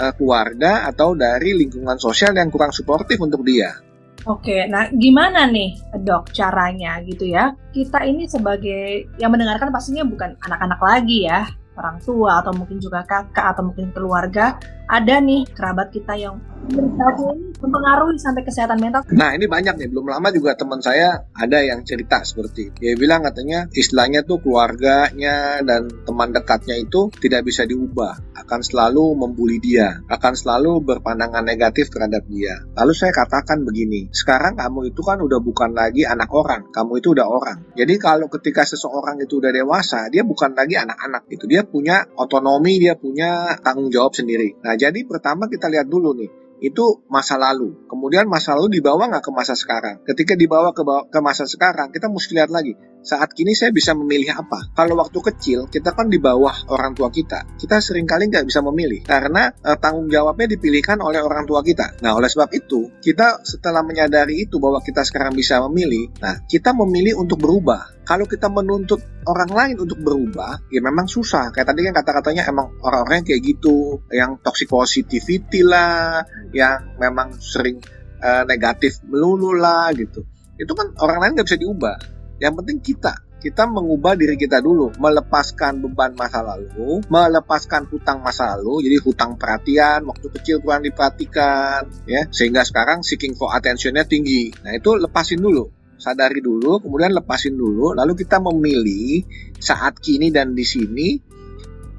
uh, 0.00 0.12
keluarga 0.16 0.88
atau 0.88 1.14
dari 1.14 1.54
lingkungan 1.54 2.00
sosial 2.00 2.34
yang 2.34 2.50
kurang 2.50 2.74
suportif 2.74 3.20
untuk 3.22 3.46
dia. 3.46 3.70
Oke, 4.26 4.66
nah 4.66 4.90
gimana 4.90 5.46
nih 5.46 5.78
dok 6.02 6.34
caranya 6.34 6.98
gitu 7.06 7.30
ya? 7.30 7.54
Kita 7.70 8.02
ini 8.02 8.26
sebagai 8.26 9.06
yang 9.22 9.30
mendengarkan 9.30 9.70
pastinya 9.70 10.02
bukan 10.02 10.34
anak-anak 10.42 10.80
lagi 10.82 11.30
ya, 11.30 11.46
orang 11.76 12.00
tua 12.00 12.40
atau 12.40 12.52
mungkin 12.56 12.80
juga 12.80 13.04
kakak 13.04 13.56
atau 13.56 13.68
mungkin 13.68 13.92
keluarga 13.92 14.56
ada 14.88 15.20
nih 15.20 15.44
kerabat 15.52 15.92
kita 15.92 16.16
yang 16.16 16.40
mempengaruhi 16.70 18.18
sampai 18.18 18.42
kesehatan 18.42 18.78
mental. 18.82 19.02
Nah 19.14 19.32
ini 19.34 19.46
banyak 19.46 19.78
nih, 19.78 19.88
belum 19.90 20.10
lama 20.10 20.28
juga 20.34 20.58
teman 20.58 20.82
saya 20.82 21.26
ada 21.34 21.62
yang 21.62 21.86
cerita 21.86 22.22
seperti 22.22 22.74
dia 22.76 22.94
bilang 22.98 23.22
katanya 23.24 23.68
istilahnya 23.72 24.26
tuh 24.26 24.42
keluarganya 24.42 25.62
dan 25.62 25.88
teman 26.04 26.32
dekatnya 26.34 26.76
itu 26.76 27.08
tidak 27.20 27.46
bisa 27.46 27.64
diubah, 27.64 28.36
akan 28.36 28.60
selalu 28.62 29.16
membuli 29.16 29.58
dia, 29.62 30.02
akan 30.06 30.34
selalu 30.34 30.82
berpandangan 30.84 31.42
negatif 31.42 31.88
terhadap 31.90 32.26
dia. 32.28 32.62
Lalu 32.76 32.92
saya 32.92 33.12
katakan 33.14 33.62
begini, 33.62 34.10
sekarang 34.12 34.58
kamu 34.58 34.92
itu 34.92 35.00
kan 35.02 35.18
udah 35.22 35.40
bukan 35.40 35.72
lagi 35.72 36.04
anak 36.04 36.30
orang, 36.32 36.68
kamu 36.70 37.00
itu 37.00 37.14
udah 37.16 37.26
orang. 37.26 37.58
Jadi 37.74 37.94
kalau 37.96 38.26
ketika 38.28 38.66
seseorang 38.66 39.20
itu 39.22 39.38
udah 39.38 39.52
dewasa, 39.52 40.08
dia 40.12 40.22
bukan 40.22 40.52
lagi 40.52 40.76
anak-anak 40.76 41.28
itu, 41.30 41.44
dia 41.48 41.62
punya 41.66 42.04
otonomi, 42.16 42.78
dia 42.78 42.94
punya 42.98 43.56
tanggung 43.60 43.88
jawab 43.92 44.12
sendiri. 44.14 44.58
Nah 44.62 44.74
jadi 44.74 45.02
pertama 45.06 45.48
kita 45.48 45.68
lihat 45.70 45.88
dulu 45.88 46.12
nih, 46.16 46.30
itu 46.60 47.04
masa 47.12 47.36
lalu. 47.36 47.86
Kemudian 47.88 48.24
masa 48.28 48.56
lalu 48.56 48.80
dibawa 48.80 49.08
nggak 49.12 49.24
ke 49.24 49.32
masa 49.32 49.52
sekarang. 49.52 50.00
Ketika 50.04 50.32
dibawa 50.38 50.72
ke, 50.72 50.82
ke 50.84 51.20
masa 51.20 51.44
sekarang, 51.44 51.92
kita 51.92 52.08
mesti 52.08 52.32
lihat 52.32 52.50
lagi. 52.52 52.72
Saat 53.06 53.30
kini 53.30 53.54
saya 53.54 53.70
bisa 53.70 53.94
memilih 53.94 54.34
apa. 54.34 54.74
Kalau 54.74 54.98
waktu 54.98 55.22
kecil, 55.22 55.70
kita 55.70 55.94
kan 55.94 56.10
di 56.10 56.18
bawah 56.18 56.66
orang 56.74 56.90
tua 56.98 57.14
kita. 57.14 57.46
Kita 57.54 57.78
sering 57.78 58.02
kali 58.02 58.26
nggak 58.26 58.42
bisa 58.42 58.58
memilih, 58.66 59.06
karena 59.06 59.54
eh, 59.54 59.78
tanggung 59.78 60.10
jawabnya 60.10 60.58
dipilihkan 60.58 60.98
oleh 60.98 61.22
orang 61.22 61.46
tua 61.46 61.62
kita. 61.62 62.02
Nah, 62.02 62.18
oleh 62.18 62.26
sebab 62.26 62.50
itu, 62.50 62.90
kita 62.98 63.46
setelah 63.46 63.86
menyadari 63.86 64.42
itu 64.42 64.58
bahwa 64.58 64.82
kita 64.82 65.06
sekarang 65.06 65.38
bisa 65.38 65.62
memilih, 65.70 66.10
nah, 66.18 66.42
kita 66.50 66.74
memilih 66.74 67.22
untuk 67.22 67.38
berubah. 67.38 67.94
Kalau 68.02 68.26
kita 68.26 68.50
menuntut 68.50 69.02
orang 69.26 69.50
lain 69.50 69.76
untuk 69.82 69.98
berubah, 70.02 70.66
ya 70.70 70.82
memang 70.82 71.06
susah. 71.06 71.50
Kayak 71.54 71.74
tadi 71.74 71.80
kan 71.90 71.94
kata-katanya 72.02 72.42
emang 72.50 72.74
orang-orang 72.82 73.22
kayak 73.22 73.42
gitu, 73.42 74.02
yang 74.10 74.38
toxic 74.42 74.66
positivity 74.66 75.62
lah, 75.62 76.26
yang 76.54 76.98
memang 76.98 77.34
sering 77.38 77.78
uh, 78.22 78.42
negatif 78.46 79.02
melulu 79.06 79.54
lah 79.58 79.90
gitu. 79.94 80.22
Itu 80.54 80.72
kan 80.78 80.94
orang 81.02 81.18
lain 81.18 81.32
nggak 81.34 81.46
bisa 81.50 81.58
diubah 81.58 82.15
yang 82.36 82.52
penting 82.56 82.78
kita, 82.84 83.14
kita 83.36 83.68
mengubah 83.68 84.16
diri 84.16 84.34
kita 84.34 84.58
dulu, 84.58 84.92
melepaskan 84.96 85.78
beban 85.78 86.16
masa 86.16 86.40
lalu, 86.42 87.04
melepaskan 87.06 87.86
hutang 87.88 88.24
masa 88.24 88.56
lalu, 88.56 88.88
jadi 88.88 88.96
hutang 89.04 89.38
perhatian, 89.38 90.02
waktu 90.08 90.26
kecil 90.40 90.64
kurang 90.64 90.82
diperhatikan, 90.82 91.86
ya, 92.08 92.26
sehingga 92.32 92.64
sekarang 92.64 93.04
seeking 93.04 93.36
for 93.36 93.52
attentionnya 93.52 94.02
tinggi. 94.08 94.50
Nah 94.64 94.74
itu 94.74 94.96
lepasin 94.96 95.40
dulu, 95.40 95.68
sadari 95.96 96.40
dulu, 96.40 96.80
kemudian 96.80 97.12
lepasin 97.12 97.54
dulu, 97.54 97.92
lalu 97.92 98.12
kita 98.18 98.40
memilih 98.40 99.24
saat 99.60 100.00
kini 100.00 100.32
dan 100.32 100.52
di 100.52 100.64
sini 100.64 101.08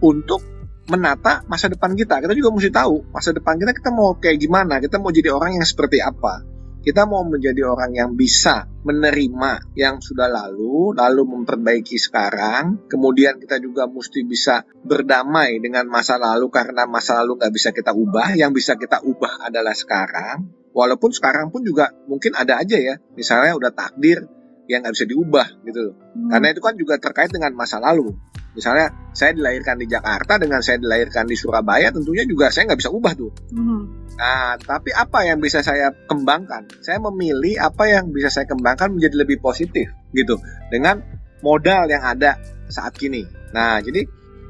untuk 0.01 0.41
menata 0.87 1.43
masa 1.45 1.67
depan 1.67 1.93
kita. 1.93 2.23
Kita 2.23 2.33
juga 2.33 2.49
mesti 2.49 2.71
tahu 2.71 3.11
masa 3.11 3.35
depan 3.35 3.59
kita 3.59 3.71
kita 3.75 3.89
mau 3.91 4.15
kayak 4.17 4.37
gimana, 4.39 4.79
kita 4.79 4.97
mau 4.97 5.11
jadi 5.11 5.31
orang 5.35 5.59
yang 5.59 5.65
seperti 5.67 5.99
apa. 5.99 6.56
Kita 6.87 7.03
mau 7.03 7.19
menjadi 7.27 7.67
orang 7.67 7.91
yang 7.91 8.15
bisa 8.15 8.63
menerima 8.63 9.75
yang 9.75 9.99
sudah 9.99 10.31
lalu, 10.31 10.95
lalu 10.95 11.35
memperbaiki 11.35 11.99
sekarang. 11.99 12.87
Kemudian 12.87 13.43
kita 13.43 13.59
juga 13.59 13.91
mesti 13.91 14.23
bisa 14.23 14.63
berdamai 14.87 15.59
dengan 15.59 15.83
masa 15.91 16.15
lalu 16.15 16.47
karena 16.47 16.87
masa 16.87 17.19
lalu 17.19 17.43
nggak 17.43 17.51
bisa 17.51 17.69
kita 17.75 17.91
ubah. 17.91 18.39
Yang 18.39 18.51
bisa 18.63 18.79
kita 18.79 19.03
ubah 19.03 19.51
adalah 19.51 19.75
sekarang. 19.75 20.47
Walaupun 20.71 21.11
sekarang 21.11 21.51
pun 21.51 21.67
juga 21.67 21.91
mungkin 22.07 22.31
ada 22.39 22.63
aja 22.63 22.79
ya, 22.79 22.95
misalnya 23.19 23.59
udah 23.59 23.75
takdir 23.75 24.23
yang 24.71 24.79
nggak 24.79 24.95
bisa 24.95 25.07
diubah 25.11 25.47
gitu 25.67 25.91
loh. 25.91 25.95
Hmm. 26.15 26.31
Karena 26.31 26.47
itu 26.55 26.61
kan 26.63 26.79
juga 26.79 26.95
terkait 27.03 27.35
dengan 27.35 27.51
masa 27.51 27.83
lalu. 27.83 28.15
Misalnya 28.53 28.89
saya 29.13 29.33
dilahirkan 29.33 29.81
di 29.81 29.89
Jakarta 29.89 30.37
dengan 30.37 30.61
saya 30.61 30.77
dilahirkan 30.81 31.25
di 31.25 31.35
Surabaya 31.37 31.89
tentunya 31.89 32.25
juga 32.25 32.53
saya 32.53 32.69
nggak 32.71 32.79
bisa 32.79 32.91
ubah 32.93 33.13
tuh. 33.17 33.31
Hmm. 33.53 34.07
Nah, 34.17 34.57
tapi 34.57 34.89
apa 34.93 35.29
yang 35.29 35.37
bisa 35.37 35.61
saya 35.61 35.93
kembangkan? 36.09 36.65
Saya 36.81 36.97
memilih 36.97 37.61
apa 37.61 37.85
yang 37.85 38.09
bisa 38.09 38.33
saya 38.33 38.49
kembangkan 38.49 38.97
menjadi 38.97 39.15
lebih 39.25 39.37
positif 39.37 39.93
gitu 40.13 40.41
dengan 40.73 41.05
modal 41.45 41.85
yang 41.85 42.01
ada 42.01 42.41
saat 42.69 42.97
kini. 42.97 43.25
Nah, 43.53 43.77
jadi 43.81 44.05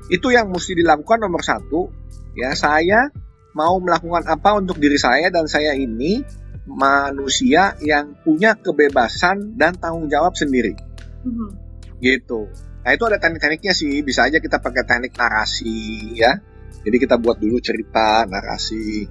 itu 0.08 0.28
yang 0.32 0.48
mesti 0.52 0.72
dilakukan 0.72 1.20
nomor 1.20 1.44
satu. 1.44 1.92
Ya, 2.38 2.56
saya 2.56 3.12
mau 3.58 3.82
melakukan 3.82 4.30
apa 4.30 4.56
untuk 4.56 4.78
diri 4.78 4.96
saya 4.96 5.28
dan 5.34 5.50
saya 5.50 5.74
ini 5.74 6.22
manusia 6.68 7.74
yang 7.80 8.14
punya 8.22 8.54
kebebasan 8.60 9.56
dan 9.56 9.76
tanggung 9.76 10.12
jawab 10.12 10.36
sendiri. 10.36 10.76
Hmm. 11.24 11.56
Gitu. 12.00 12.48
Nah 12.84 12.92
itu 12.94 13.04
ada 13.06 13.18
teknik-tekniknya 13.18 13.74
sih, 13.74 14.02
bisa 14.02 14.28
aja 14.28 14.38
kita 14.42 14.62
pakai 14.62 14.84
teknik 14.84 15.14
narasi 15.18 16.14
ya. 16.18 16.38
Jadi 16.84 16.98
kita 16.98 17.20
buat 17.20 17.42
dulu 17.42 17.58
cerita, 17.60 18.24
narasi. 18.30 19.08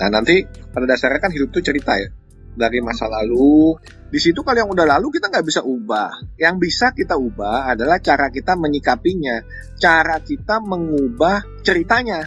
Nah 0.00 0.08
nanti 0.10 0.44
pada 0.44 0.84
dasarnya 0.84 1.20
kan 1.22 1.32
hidup 1.32 1.54
itu 1.54 1.72
cerita 1.72 1.96
ya. 1.96 2.10
Dari 2.54 2.78
masa 2.78 3.10
lalu, 3.10 3.74
di 4.14 4.22
situ 4.22 4.46
kalau 4.46 4.62
yang 4.62 4.70
udah 4.70 4.86
lalu 4.86 5.10
kita 5.10 5.26
nggak 5.26 5.42
bisa 5.42 5.66
ubah. 5.66 6.38
Yang 6.38 6.54
bisa 6.62 6.86
kita 6.94 7.18
ubah 7.18 7.74
adalah 7.74 7.98
cara 7.98 8.30
kita 8.30 8.54
menyikapinya, 8.54 9.42
cara 9.74 10.22
kita 10.22 10.62
mengubah 10.62 11.42
ceritanya. 11.66 12.22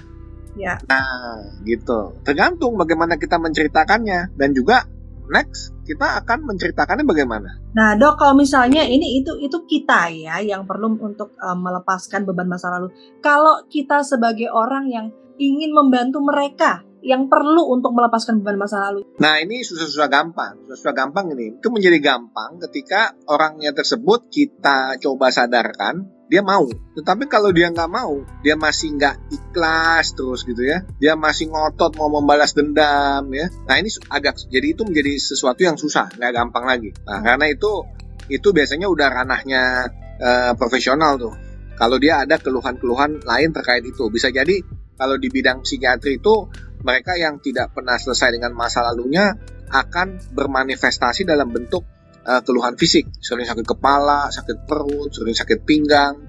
Ya. 0.58 0.76
Nah, 0.90 1.56
gitu. 1.64 2.18
Tergantung 2.28 2.76
bagaimana 2.76 3.16
kita 3.16 3.40
menceritakannya 3.40 4.36
dan 4.36 4.50
juga 4.52 4.84
next 5.30 5.76
kita 5.84 6.20
akan 6.24 6.44
menceritakannya 6.48 7.06
bagaimana. 7.08 7.50
Nah, 7.76 7.96
Dok, 7.96 8.20
kalau 8.20 8.36
misalnya 8.36 8.84
ini 8.84 9.24
itu 9.24 9.36
itu 9.40 9.58
kita 9.64 10.12
ya 10.12 10.40
yang 10.44 10.68
perlu 10.68 11.00
untuk 11.00 11.36
um, 11.40 11.58
melepaskan 11.64 12.28
beban 12.28 12.48
masa 12.52 12.72
lalu. 12.76 12.92
Kalau 13.24 13.64
kita 13.72 14.04
sebagai 14.04 14.52
orang 14.52 14.92
yang 14.92 15.08
ingin 15.38 15.72
membantu 15.72 16.20
mereka 16.20 16.87
yang 17.06 17.30
perlu 17.30 17.70
untuk 17.74 17.94
melepaskan 17.94 18.42
beban 18.42 18.58
masa 18.58 18.90
lalu. 18.90 19.06
Nah 19.22 19.38
ini 19.42 19.62
susah-susah 19.62 20.10
gampang, 20.10 20.66
susah-susah 20.66 20.94
gampang 20.94 21.32
ini. 21.34 21.58
Itu 21.62 21.70
menjadi 21.70 21.98
gampang 22.02 22.58
ketika 22.70 23.14
orangnya 23.30 23.72
tersebut 23.74 24.30
kita 24.30 24.98
coba 25.02 25.30
sadarkan 25.30 26.18
dia 26.28 26.44
mau. 26.44 26.68
Tetapi 26.68 27.32
kalau 27.32 27.56
dia 27.56 27.72
nggak 27.72 27.88
mau, 27.88 28.20
dia 28.44 28.60
masih 28.60 29.00
nggak 29.00 29.32
ikhlas 29.32 30.12
terus 30.14 30.44
gitu 30.44 30.60
ya. 30.60 30.84
Dia 31.00 31.16
masih 31.16 31.48
ngotot 31.52 31.96
mau 31.96 32.12
membalas 32.12 32.52
dendam 32.52 33.24
ya. 33.32 33.48
Nah 33.68 33.76
ini 33.80 33.90
agak 34.12 34.44
jadi 34.52 34.76
itu 34.76 34.84
menjadi 34.84 35.16
sesuatu 35.16 35.64
yang 35.64 35.80
susah, 35.80 36.12
nggak 36.20 36.32
gampang 36.36 36.68
lagi. 36.68 36.92
Nah 37.08 37.24
karena 37.24 37.48
itu 37.48 37.88
itu 38.28 38.52
biasanya 38.52 38.92
udah 38.92 39.08
ranahnya 39.08 39.88
uh, 40.20 40.54
profesional 40.60 41.16
tuh. 41.16 41.34
Kalau 41.78 42.02
dia 42.02 42.26
ada 42.26 42.42
keluhan-keluhan 42.42 43.22
lain 43.22 43.50
terkait 43.54 43.86
itu, 43.86 44.10
bisa 44.10 44.34
jadi 44.34 44.60
kalau 44.98 45.16
di 45.22 45.30
bidang 45.30 45.62
psikiatri 45.62 46.18
itu 46.18 46.50
mereka 46.82 47.18
yang 47.18 47.42
tidak 47.42 47.74
pernah 47.74 47.98
selesai 47.98 48.38
dengan 48.38 48.54
masa 48.54 48.86
lalunya 48.86 49.34
akan 49.68 50.34
bermanifestasi 50.34 51.28
dalam 51.28 51.52
bentuk 51.52 51.84
uh, 52.24 52.42
keluhan 52.44 52.76
fisik, 52.76 53.08
sering 53.20 53.48
sakit 53.48 53.68
kepala, 53.68 54.32
sakit 54.32 54.68
perut, 54.68 55.12
sering 55.12 55.36
sakit 55.36 55.64
pinggang, 55.64 56.28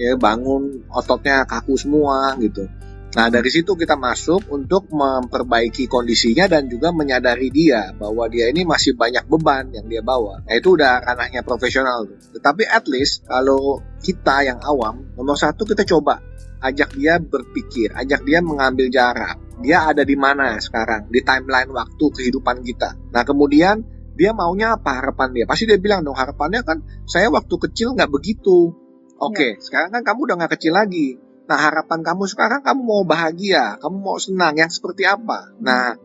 ya 0.00 0.16
bangun 0.16 0.88
ototnya 0.90 1.44
kaku 1.44 1.76
semua 1.76 2.34
gitu. 2.40 2.66
Nah 3.10 3.26
dari 3.26 3.50
situ 3.50 3.74
kita 3.74 3.98
masuk 3.98 4.54
untuk 4.54 4.86
memperbaiki 4.94 5.90
kondisinya 5.90 6.46
dan 6.46 6.70
juga 6.70 6.94
menyadari 6.94 7.50
dia 7.50 7.90
bahwa 7.90 8.30
dia 8.30 8.46
ini 8.46 8.62
masih 8.62 8.94
banyak 8.94 9.26
beban 9.26 9.74
yang 9.74 9.90
dia 9.90 9.98
bawa. 9.98 10.46
Nah 10.46 10.54
itu 10.54 10.78
udah 10.78 11.02
ranahnya 11.02 11.42
profesional 11.42 12.06
tuh. 12.06 12.38
Tetapi 12.38 12.70
at 12.70 12.86
least 12.86 13.26
kalau 13.26 13.82
kita 13.98 14.46
yang 14.46 14.62
awam, 14.62 15.10
nomor 15.18 15.34
satu 15.34 15.66
kita 15.66 15.82
coba 15.82 16.22
ajak 16.62 16.94
dia 16.94 17.18
berpikir, 17.18 17.90
ajak 17.98 18.22
dia 18.22 18.38
mengambil 18.38 18.86
jarak. 18.86 19.49
Dia 19.60 19.92
ada 19.92 20.02
di 20.02 20.16
mana 20.16 20.56
sekarang? 20.56 21.12
Di 21.12 21.20
timeline 21.20 21.68
waktu 21.72 22.04
kehidupan 22.08 22.64
kita. 22.64 22.96
Nah 23.12 23.22
kemudian 23.28 23.84
dia 24.16 24.32
maunya 24.32 24.76
apa 24.76 25.00
harapan 25.00 25.36
dia? 25.36 25.44
Pasti 25.44 25.68
dia 25.68 25.76
bilang 25.76 26.04
dong 26.04 26.16
harapannya 26.16 26.64
kan 26.64 26.80
saya 27.04 27.28
waktu 27.28 27.54
kecil 27.68 27.92
nggak 27.92 28.08
begitu. 28.08 28.72
Oke 29.20 29.36
okay, 29.36 29.50
ya. 29.56 29.60
sekarang 29.60 29.90
kan 29.92 30.02
kamu 30.04 30.20
udah 30.28 30.36
nggak 30.40 30.52
kecil 30.56 30.72
lagi. 30.76 31.20
Nah 31.44 31.58
harapan 31.60 32.00
kamu 32.00 32.24
sekarang 32.24 32.60
kamu 32.64 32.80
mau 32.80 33.02
bahagia 33.04 33.76
kamu 33.80 33.96
mau 34.00 34.16
senang 34.16 34.56
yang 34.56 34.72
seperti 34.72 35.04
apa? 35.04 35.52
Nah 35.60 35.96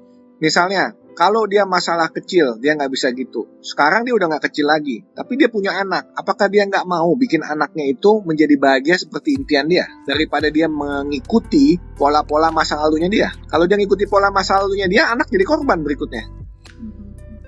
misalnya 0.43 0.95
kalau 1.15 1.47
dia 1.47 1.63
masalah 1.63 2.11
kecil 2.11 2.59
dia 2.59 2.75
nggak 2.75 2.91
bisa 2.91 3.09
gitu. 3.15 3.47
Sekarang 3.63 4.03
dia 4.03 4.11
udah 4.13 4.27
nggak 4.35 4.51
kecil 4.51 4.67
lagi 4.67 5.01
tapi 5.15 5.39
dia 5.39 5.47
punya 5.47 5.79
anak. 5.79 6.11
Apakah 6.13 6.51
dia 6.51 6.67
nggak 6.67 6.83
mau 6.83 7.15
bikin 7.15 7.41
anaknya 7.41 7.87
itu 7.87 8.21
menjadi 8.21 8.59
bahagia 8.59 8.99
seperti 8.99 9.39
impian 9.39 9.71
dia? 9.71 9.87
Daripada 10.03 10.51
dia 10.51 10.67
mengikuti 10.67 11.79
pola-pola 11.95 12.51
masa 12.51 12.77
lalunya 12.83 13.07
dia. 13.07 13.29
Kalau 13.47 13.63
dia 13.65 13.79
ngikuti 13.79 14.05
pola 14.11 14.29
masa 14.29 14.59
lalunya 14.59 14.91
dia 14.91 15.07
anak 15.09 15.31
jadi 15.31 15.47
korban 15.47 15.81
berikutnya. 15.81 16.27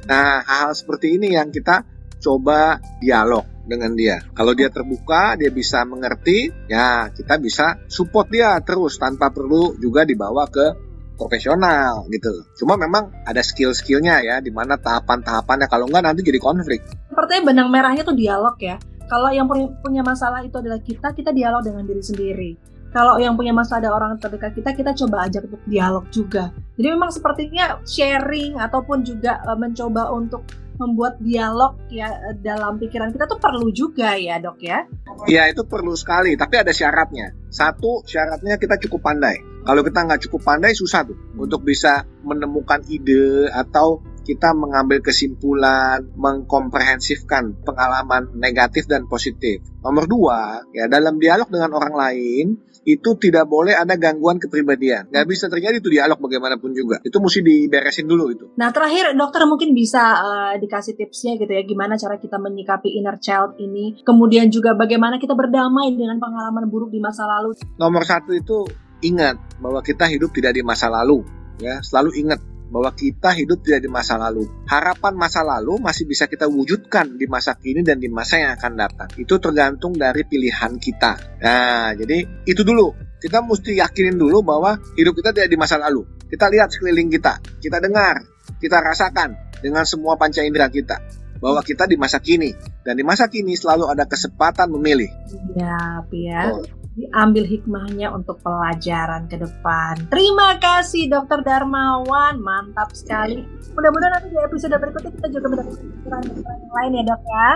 Nah, 0.07 0.39
hal-hal 0.39 0.71
seperti 0.71 1.19
ini 1.19 1.35
yang 1.35 1.51
kita 1.51 1.83
coba 2.23 2.79
dialog 3.03 3.43
dengan 3.67 3.91
dia. 3.93 4.23
Kalau 4.31 4.55
dia 4.55 4.71
terbuka, 4.71 5.35
dia 5.35 5.51
bisa 5.51 5.83
mengerti, 5.83 6.47
ya 6.71 7.11
kita 7.11 7.35
bisa 7.37 7.83
support 7.91 8.31
dia 8.31 8.55
terus 8.63 8.95
tanpa 8.95 9.29
perlu 9.29 9.75
juga 9.75 10.07
dibawa 10.07 10.47
ke 10.47 10.86
profesional 11.17 12.05
gitu. 12.13 12.31
Cuma 12.61 12.77
memang 12.77 13.09
ada 13.25 13.41
skill-skillnya 13.41 14.21
ya, 14.23 14.35
di 14.39 14.53
mana 14.53 14.77
tahapan-tahapannya 14.77 15.67
kalau 15.67 15.89
enggak 15.89 16.05
nanti 16.05 16.21
jadi 16.23 16.39
konflik. 16.39 16.85
Sepertinya 17.09 17.51
benang 17.51 17.69
merahnya 17.73 18.05
tuh 18.05 18.15
dialog 18.15 18.55
ya. 18.61 18.77
Kalau 19.07 19.33
yang 19.33 19.49
punya 19.81 20.03
masalah 20.05 20.45
itu 20.45 20.55
adalah 20.59 20.77
kita, 20.83 21.15
kita 21.15 21.31
dialog 21.33 21.63
dengan 21.63 21.83
diri 21.87 22.03
sendiri 22.03 22.51
kalau 22.97 23.19
yang 23.19 23.35
punya 23.35 23.51
masalah 23.51 23.83
ada 23.83 23.91
orang 23.93 24.17
terdekat 24.17 24.55
kita, 24.55 24.71
kita 24.71 24.91
coba 25.05 25.27
ajak 25.27 25.45
untuk 25.45 25.61
dialog 25.67 26.05
juga. 26.09 26.55
Jadi 26.79 26.87
memang 26.87 27.11
sepertinya 27.11 27.77
sharing 27.83 28.55
ataupun 28.57 29.03
juga 29.03 29.43
uh, 29.43 29.53
mencoba 29.59 30.09
untuk 30.15 30.47
membuat 30.77 31.17
dialog 31.21 31.73
ya 31.89 32.09
dalam 32.37 32.77
pikiran 32.77 33.09
kita 33.09 33.25
tuh 33.25 33.41
perlu 33.41 33.73
juga 33.73 34.13
ya 34.13 34.37
dok 34.37 34.61
ya? 34.61 34.85
Iya 35.25 35.49
itu 35.49 35.65
perlu 35.65 35.97
sekali, 35.97 36.37
tapi 36.37 36.57
ada 36.57 36.69
syaratnya. 36.69 37.33
Satu 37.49 38.05
syaratnya 38.05 38.61
kita 38.61 38.77
cukup 38.85 39.01
pandai. 39.05 39.56
Kalau 39.67 39.83
kita 39.83 39.99
nggak 40.07 40.21
cukup 40.31 40.41
pandai 40.47 40.71
susah 40.71 41.03
tuh 41.03 41.19
untuk 41.35 41.59
bisa 41.67 42.07
menemukan 42.23 42.87
ide 42.87 43.51
atau 43.51 43.99
kita 44.23 44.55
mengambil 44.55 45.03
kesimpulan, 45.03 46.07
mengkomprehensifkan 46.15 47.63
pengalaman 47.67 48.31
negatif 48.35 48.87
dan 48.87 49.07
positif. 49.11 49.63
Nomor 49.83 50.07
dua, 50.07 50.63
ya 50.71 50.87
dalam 50.87 51.19
dialog 51.19 51.51
dengan 51.51 51.75
orang 51.75 51.95
lain, 51.95 52.45
itu 52.87 53.19
tidak 53.19 53.47
boleh 53.51 53.75
ada 53.75 53.99
gangguan 53.99 54.39
kepribadian. 54.39 55.11
Nggak 55.11 55.27
bisa 55.27 55.51
terjadi 55.51 55.83
itu 55.83 55.91
dialog 55.91 56.15
bagaimanapun 56.19 56.71
juga. 56.71 57.03
Itu 57.03 57.19
mesti 57.19 57.39
diberesin 57.43 58.07
dulu 58.07 58.31
itu. 58.31 58.45
Nah 58.55 58.71
terakhir 58.71 59.15
dokter 59.19 59.43
mungkin 59.43 59.75
bisa 59.75 60.23
uh, 60.23 60.53
dikasih 60.55 60.95
tipsnya 60.95 61.35
gitu 61.35 61.51
ya 61.51 61.67
gimana 61.67 61.99
cara 61.99 62.15
kita 62.15 62.39
menyikapi 62.39 62.95
inner 62.95 63.19
child 63.19 63.59
ini. 63.59 63.99
Kemudian 64.03 64.47
juga 64.47 64.75
bagaimana 64.75 65.19
kita 65.19 65.35
berdamai 65.35 65.91
dengan 65.95 66.15
pengalaman 66.19 66.71
buruk 66.71 66.95
di 66.95 67.03
masa 67.03 67.27
lalu. 67.27 67.59
Nomor 67.75 68.07
satu 68.07 68.31
itu 68.31 68.86
ingat 69.01 69.37
bahwa 69.61 69.81
kita 69.81 70.05
hidup 70.09 70.33
tidak 70.33 70.57
di 70.57 70.63
masa 70.65 70.89
lalu. 70.89 71.25
Ya 71.57 71.81
selalu 71.81 72.13
ingat 72.21 72.39
bahwa 72.67 72.91
kita 72.91 73.31
hidup 73.31 73.63
tidak 73.63 73.81
di 73.83 73.89
masa 73.89 74.19
lalu. 74.19 74.43
Harapan 74.67 75.13
masa 75.15 75.41
lalu 75.43 75.79
masih 75.79 76.03
bisa 76.03 76.27
kita 76.27 76.45
wujudkan 76.51 77.15
di 77.15 77.25
masa 77.25 77.55
kini 77.55 77.81
dan 77.83 77.97
di 77.99 78.11
masa 78.11 78.39
yang 78.43 78.51
akan 78.59 78.73
datang. 78.75 79.09
Itu 79.15 79.39
tergantung 79.39 79.95
dari 79.95 80.27
pilihan 80.27 80.75
kita. 80.75 81.41
Nah, 81.43 81.95
jadi 81.95 82.43
itu 82.43 82.61
dulu. 82.63 82.93
Kita 83.17 83.41
mesti 83.41 83.73
yakinin 83.81 84.13
dulu 84.13 84.45
bahwa 84.45 84.77
hidup 84.93 85.17
kita 85.17 85.33
tidak 85.33 85.49
di 85.49 85.57
masa 85.57 85.81
lalu. 85.81 86.05
Kita 86.29 86.53
lihat 86.53 86.69
sekeliling 86.69 87.09
kita, 87.09 87.41
kita 87.57 87.81
dengar, 87.81 88.21
kita 88.61 88.77
rasakan 88.77 89.57
dengan 89.57 89.87
semua 89.89 90.19
panca 90.19 90.45
indera 90.45 90.69
kita 90.69 91.01
bahwa 91.41 91.61
kita 91.65 91.89
di 91.89 91.97
masa 91.97 92.21
kini 92.21 92.53
dan 92.85 92.93
di 92.97 93.01
masa 93.01 93.25
kini 93.25 93.57
selalu 93.57 93.89
ada 93.89 94.05
kesempatan 94.05 94.69
memilih. 94.69 95.09
Ya, 95.57 96.05
ya. 96.13 96.41
Oh 96.53 96.61
diambil 96.97 97.45
hikmahnya 97.45 98.09
untuk 98.09 98.41
pelajaran 98.41 99.29
ke 99.29 99.37
depan. 99.37 100.09
Terima 100.09 100.57
kasih 100.57 101.05
Dokter 101.13 101.45
Darmawan, 101.45 102.41
mantap 102.41 102.89
sekali. 102.97 103.45
Mudah-mudahan 103.77 104.17
nanti 104.17 104.33
di 104.33 104.39
episode 104.41 104.73
berikutnya 104.73 105.13
kita 105.13 105.27
juga 105.29 105.45
mendapat 105.53 105.77
pikiran-pikiran 105.77 106.57
yang 106.57 106.73
lain 106.73 106.91
ya 106.97 107.03
dok 107.05 107.21
ya. 107.21 107.49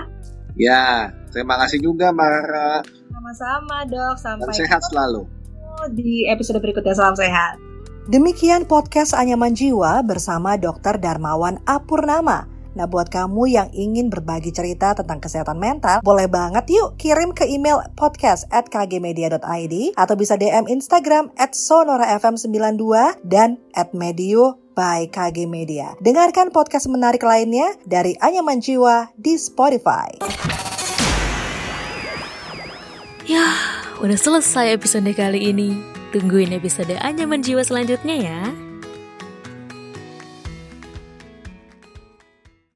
Ya, 0.52 0.86
terima 1.34 1.58
kasih 1.66 1.82
juga 1.82 2.14
Mara. 2.14 2.86
Sama-sama 3.10 3.82
dok, 3.90 4.16
sampai 4.22 4.54
Dan 4.54 4.62
sehat 4.62 4.82
selalu. 4.94 5.26
Di 5.98 6.30
episode 6.30 6.62
berikutnya, 6.62 6.94
salam 6.94 7.18
sehat. 7.18 7.58
Demikian 8.14 8.70
podcast 8.70 9.18
Anyaman 9.18 9.58
Jiwa 9.58 10.06
bersama 10.06 10.54
Dokter 10.54 11.02
Darmawan 11.02 11.58
Apurnama. 11.66 12.51
Nah 12.72 12.88
buat 12.88 13.12
kamu 13.12 13.52
yang 13.52 13.70
ingin 13.76 14.08
berbagi 14.08 14.56
cerita 14.56 14.96
tentang 14.96 15.20
kesehatan 15.20 15.60
mental, 15.60 16.00
boleh 16.04 16.32
banget 16.32 16.72
yuk 16.72 16.96
kirim 16.96 17.36
ke 17.36 17.44
email 17.44 17.84
podcast 18.00 18.48
at 18.48 18.72
kgmedia.id 18.72 19.76
atau 20.00 20.16
bisa 20.16 20.40
DM 20.40 20.72
Instagram 20.72 21.36
at 21.36 21.52
sonorafm92 21.52 22.84
dan 23.28 23.60
at 23.76 23.92
medio 23.92 24.56
by 24.72 25.12
KG 25.12 25.52
Media. 25.52 26.00
Dengarkan 26.00 26.56
podcast 26.56 26.88
menarik 26.88 27.28
lainnya 27.28 27.76
dari 27.84 28.16
Anyaman 28.24 28.64
Jiwa 28.64 29.12
di 29.20 29.36
Spotify. 29.36 30.16
Ya, 33.28 33.48
udah 34.00 34.18
selesai 34.18 34.76
episode 34.76 35.12
kali 35.12 35.52
ini. 35.52 35.76
Tungguin 36.12 36.52
episode 36.56 36.96
Anyaman 37.00 37.44
Jiwa 37.44 37.64
selanjutnya 37.64 38.16
ya. 38.16 38.71